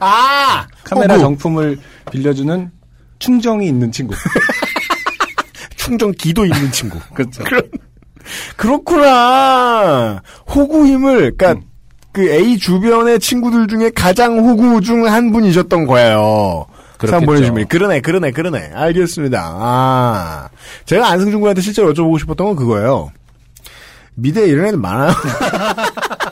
아! 0.02 0.68
카메라 0.84 1.14
호구. 1.16 1.24
정품을 1.26 1.80
빌려주는 2.12 2.72
충정이 3.20 3.68
있는 3.68 3.92
친구. 3.92 4.14
충전기도 5.78 6.46
있는 6.46 6.72
친구. 6.72 7.00
그렇죠. 7.14 7.44
그렇구나. 8.58 10.22
호구 10.48 10.86
힘을, 10.88 11.36
그니까, 11.38 11.54
음. 11.54 11.62
그 12.12 12.30
A 12.30 12.58
주변의 12.58 13.20
친구들 13.20 13.68
중에 13.68 13.90
가장 13.96 14.38
호구 14.40 14.82
중 14.82 15.08
한 15.08 15.32
분이셨던 15.32 15.88
거예요. 15.88 16.66
그렇겠죠. 16.98 17.08
사연 17.12 17.26
보내주면 17.26 17.68
그러네, 17.68 18.02
그러네, 18.02 18.32
그러네. 18.32 18.72
알겠습니다. 18.76 19.42
아. 19.44 20.50
제가 20.86 21.08
안승준 21.10 21.40
군한테 21.40 21.62
실제로 21.62 21.94
여쭤보고 21.94 22.20
싶었던 22.20 22.46
건 22.48 22.56
그거예요. 22.56 23.12
미대에 24.16 24.46
이런 24.48 24.66
애들 24.68 24.78
많아요. 24.78 25.12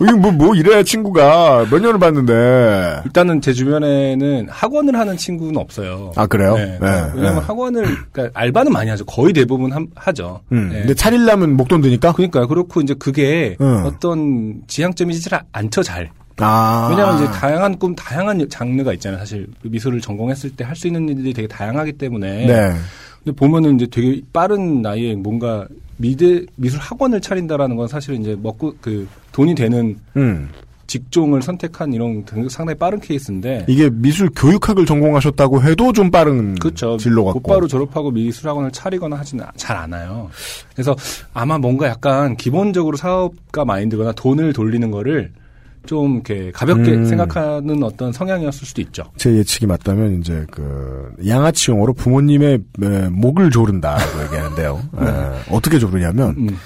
이거 0.00 0.16
뭐, 0.16 0.30
뭐 0.32 0.54
이래야 0.54 0.82
친구가 0.82 1.66
몇 1.70 1.80
년을 1.80 1.98
봤는데. 1.98 3.02
일단은 3.04 3.40
제 3.40 3.52
주변에는 3.52 4.48
학원을 4.50 4.96
하는 4.98 5.16
친구는 5.16 5.56
없어요. 5.56 6.12
아, 6.16 6.26
그래요? 6.26 6.54
네. 6.56 6.78
네, 6.80 6.86
왜냐면 7.14 7.36
네. 7.36 7.40
학원을, 7.46 7.82
그러니까 8.12 8.40
알바는 8.40 8.72
많이 8.72 8.90
하죠. 8.90 9.04
거의 9.04 9.32
대부분 9.32 9.72
함- 9.72 9.88
하죠. 9.94 10.40
음. 10.52 10.68
네. 10.70 10.78
근데 10.80 10.94
차릴라면 10.94 11.56
목돈 11.56 11.80
드니까? 11.80 12.12
그러니까 12.12 12.46
그렇고 12.46 12.80
이제 12.80 12.94
그게 12.98 13.56
음. 13.60 13.82
어떤 13.84 14.62
지향점이지 14.66 15.28
잘 15.28 15.42
않죠, 15.52 15.82
잘. 15.82 16.10
아. 16.38 16.88
왜냐하면 16.90 17.16
이제 17.22 17.30
다양한 17.32 17.78
꿈, 17.78 17.94
다양한 17.94 18.48
장르가 18.48 18.92
있잖아요. 18.94 19.18
사실 19.18 19.46
미술을 19.62 20.00
전공했을 20.00 20.50
때 20.50 20.64
할 20.64 20.74
수 20.74 20.86
있는 20.86 21.08
일들이 21.08 21.32
되게 21.34 21.46
다양하기 21.46 21.92
때문에. 21.94 22.46
네. 22.46 22.72
근데 23.22 23.36
보면은 23.36 23.76
이제 23.76 23.86
되게 23.86 24.20
빠른 24.32 24.82
나이에 24.82 25.14
뭔가 25.14 25.66
미대 26.02 26.44
미술 26.56 26.80
학원을 26.80 27.20
차린다라는 27.20 27.76
건 27.76 27.86
사실은 27.86 28.20
이제 28.20 28.36
먹고 28.40 28.74
그 28.80 29.06
돈이 29.30 29.54
되는 29.54 29.96
음. 30.16 30.48
직종을 30.88 31.40
선택한 31.40 31.92
이런 31.94 32.22
등- 32.24 32.48
상당히 32.50 32.76
빠른 32.78 33.00
케이스인데. 33.00 33.64
이게 33.68 33.88
미술 33.88 34.28
교육학을 34.34 34.84
전공하셨다고 34.84 35.62
해도 35.62 35.92
좀 35.92 36.10
빠른 36.10 36.54
그렇죠. 36.56 36.96
진로 36.98 37.24
같고. 37.24 37.40
곧바로 37.40 37.66
졸업하고 37.66 38.10
미술학원을 38.10 38.72
차리거나 38.72 39.16
하지는 39.16 39.46
잘 39.56 39.76
않아요. 39.76 40.28
그래서 40.74 40.94
아마 41.32 41.56
뭔가 41.56 41.86
약간 41.86 42.36
기본적으로 42.36 42.96
사업가 42.98 43.64
마인드거나 43.64 44.12
돈을 44.12 44.52
돌리는 44.52 44.90
거를 44.90 45.30
좀 45.86 46.14
이렇게 46.14 46.50
가볍게 46.52 46.92
음. 46.92 47.04
생각하는 47.04 47.82
어떤 47.82 48.12
성향이었을 48.12 48.66
수도 48.66 48.80
있죠. 48.82 49.04
제 49.16 49.32
예측이 49.36 49.66
맞다면 49.66 50.20
이제 50.20 50.46
그 50.50 51.10
양아치용어로 51.26 51.94
부모님의 51.94 52.58
에, 52.82 53.08
목을 53.08 53.50
조른다고 53.50 54.22
얘기하는데요. 54.24 54.82
에, 55.00 55.52
어떻게 55.52 55.78
조르냐면 55.78 56.30
음, 56.38 56.56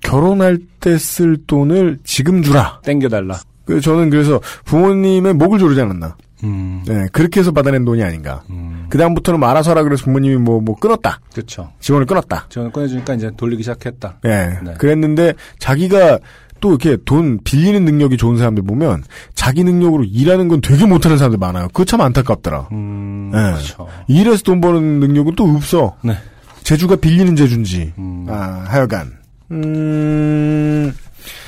결혼할 0.00 0.58
때 0.80 0.96
쓸 0.98 1.36
돈을 1.46 1.98
지금 2.04 2.42
주라. 2.42 2.80
땡겨달라. 2.84 3.38
그 3.64 3.80
저는 3.80 4.10
그래서 4.10 4.40
부모님의 4.64 5.34
목을 5.34 5.58
조르지 5.58 5.80
않았나. 5.80 6.16
음, 6.44 6.84
네, 6.86 7.08
그렇게 7.12 7.40
해서 7.40 7.50
받아낸 7.50 7.84
돈이 7.84 8.02
아닌가. 8.02 8.42
음, 8.48 8.86
그 8.88 8.96
다음부터는 8.96 9.40
뭐 9.40 9.48
알아서 9.48 9.72
하라 9.72 9.82
그래서 9.82 10.04
부모님이 10.04 10.36
뭐, 10.36 10.60
뭐 10.60 10.76
끊었다. 10.76 11.20
그렇죠. 11.32 11.70
지원을 11.80 12.06
끊었다. 12.06 12.46
저는 12.48 12.70
꺼내주니까 12.70 13.14
이제 13.14 13.30
돌리기 13.36 13.62
시작했다. 13.64 14.18
예. 14.24 14.58
네. 14.62 14.74
그랬는데 14.78 15.34
자기가 15.58 16.20
또 16.60 16.70
이렇게 16.70 16.96
돈 17.04 17.38
빌리는 17.44 17.84
능력이 17.84 18.16
좋은 18.16 18.36
사람들 18.38 18.62
보면 18.64 19.04
자기 19.34 19.64
능력으로 19.64 20.04
일하는 20.04 20.48
건 20.48 20.60
되게 20.60 20.86
못하는 20.86 21.16
사람들 21.18 21.38
많아요. 21.38 21.68
그거 21.68 21.84
참 21.84 22.00
안타깝더라. 22.00 22.68
음, 22.72 23.30
네. 23.32 23.38
그렇죠. 23.52 23.88
일해서 24.08 24.42
돈 24.42 24.60
버는 24.60 25.00
능력은 25.00 25.34
또 25.36 25.44
없어. 25.44 25.96
네. 26.02 26.16
재주가 26.64 26.96
빌리는 26.96 27.34
재주인지. 27.36 27.92
음. 27.98 28.26
아, 28.28 28.64
하여간. 28.68 29.16
음, 29.50 30.92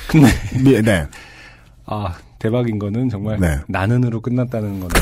근데 0.07 0.27
미- 0.63 0.81
네. 0.81 1.05
아 1.85 2.13
대박인 2.39 2.79
거는 2.79 3.09
정말 3.09 3.39
네. 3.39 3.59
나는으로 3.67 4.21
끝났다는 4.21 4.79
건데 4.79 4.99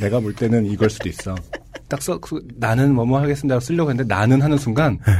내가 0.00 0.18
볼 0.20 0.34
때는 0.34 0.66
이걸 0.66 0.90
수도 0.90 1.08
있어. 1.08 1.34
딱 1.88 2.02
써, 2.02 2.18
그, 2.18 2.42
나는 2.56 2.94
뭐뭐 2.94 3.20
하겠습니다 3.20 3.58
쓰려고 3.60 3.90
했는데 3.90 4.12
나는 4.12 4.42
하는 4.42 4.58
순간 4.58 4.98
네. 5.06 5.12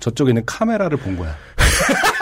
저쪽에 0.00 0.30
있는 0.30 0.42
카메라를 0.46 0.96
본 0.98 1.16
거야. 1.16 1.34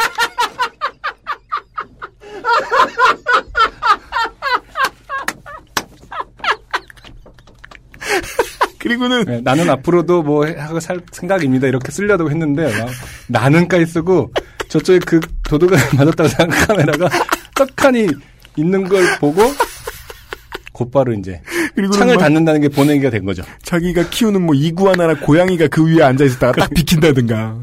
그리고는 8.86 9.24
네, 9.24 9.40
나는 9.42 9.68
앞으로도 9.68 10.22
뭐 10.22 10.46
해- 10.46 10.54
하고 10.56 10.78
살 10.78 11.00
생각입니다 11.10 11.66
이렇게 11.66 11.90
쓰려고 11.90 12.30
했는데 12.30 12.64
막 12.78 12.88
나는까지 13.26 13.84
쓰고 13.86 14.32
저쪽에 14.68 15.00
그 15.00 15.18
도둑을 15.42 15.76
맞았다고 15.98 16.28
생각한 16.28 16.66
카메라가 16.68 17.08
떡하니 17.56 18.06
있는 18.54 18.88
걸 18.88 19.04
보고 19.18 19.42
곧바로 20.72 21.12
이제 21.14 21.40
그리고는 21.74 21.98
창을 21.98 22.14
막 22.14 22.20
닫는다는 22.20 22.60
게 22.60 22.68
보내기가 22.68 23.10
된 23.10 23.24
거죠. 23.24 23.42
자기가 23.62 24.08
키우는 24.10 24.42
뭐 24.42 24.54
이구아나나 24.54 25.14
고양이가 25.20 25.66
그 25.68 25.84
위에 25.84 26.02
앉아 26.04 26.24
있었다가 26.24 26.52
딱 26.52 26.70
비킨다든가. 26.74 27.56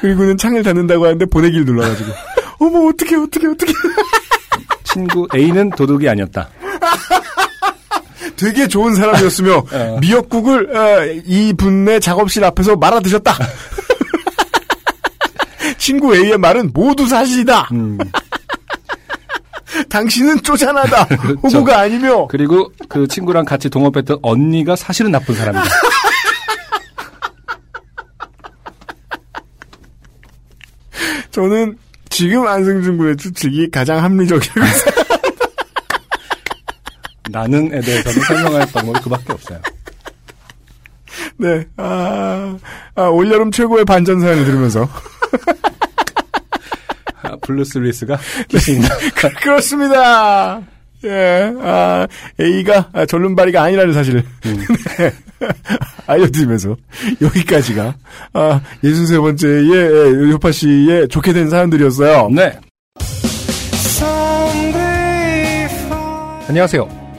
그리고는 0.00 0.36
창을 0.36 0.62
닫는다고 0.62 1.04
하는데 1.06 1.24
보내기를 1.26 1.64
눌러가지고 1.64 2.10
어머 2.60 2.86
어떻게 2.88 3.16
어떻게 3.16 3.46
어떻게 3.48 3.72
친구 4.84 5.26
A는 5.34 5.70
도둑이 5.70 6.08
아니었다. 6.08 6.48
되게 8.38 8.68
좋은 8.68 8.94
사람이었으며 8.94 9.64
어. 9.70 9.98
미역국을 10.00 10.76
어, 10.76 11.04
이 11.26 11.52
분의 11.52 12.00
작업실 12.00 12.44
앞에서 12.44 12.76
말아 12.76 13.00
드셨다. 13.00 13.36
친구 15.76 16.16
A의 16.16 16.38
말은 16.38 16.70
모두 16.72 17.06
사실이다. 17.06 17.68
음. 17.72 17.98
당신은 19.90 20.42
쪼잔하다. 20.42 21.06
그렇죠. 21.06 21.40
호구가 21.42 21.80
아니며 21.80 22.26
그리고 22.28 22.72
그 22.88 23.06
친구랑 23.06 23.44
같이 23.44 23.68
동업했던 23.68 24.18
언니가 24.22 24.74
사실은 24.76 25.10
나쁜 25.10 25.34
사람이다. 25.34 25.64
저는 31.30 31.76
지금 32.08 32.46
안승준 32.46 32.98
군의 32.98 33.16
추측이 33.16 33.70
가장 33.70 34.02
합리적이라고. 34.02 35.17
나는에 37.30 37.80
대해서는 37.80 38.20
설명할 38.22 38.66
방법이 38.72 39.00
그밖에 39.00 39.32
없어요. 39.32 39.60
네. 41.36 41.64
아, 41.76 42.56
아, 42.94 43.02
올여름 43.04 43.50
최고의 43.50 43.84
반전 43.84 44.20
사연을 44.20 44.44
들으면서 44.44 44.88
아, 47.22 47.36
브루스 47.42 47.78
윌리스가 47.78 48.18
귀신이다. 48.48 48.88
그렇습니다. 49.42 50.62
예, 51.04 51.52
아, 51.60 52.08
A가 52.40 52.90
아, 52.92 53.06
절름발이가 53.06 53.62
아니라는 53.62 53.92
사실을 53.92 54.24
네. 54.42 55.12
알려드리면서 56.06 56.76
여기까지가 57.22 57.94
아, 58.32 58.60
63번째의 58.82 59.74
예, 59.74 60.30
요파 60.32 60.50
씨의 60.50 61.08
좋게 61.08 61.32
된 61.32 61.50
사연들이었어요. 61.50 62.30
네. 62.30 62.58
안녕하세요. 66.48 67.07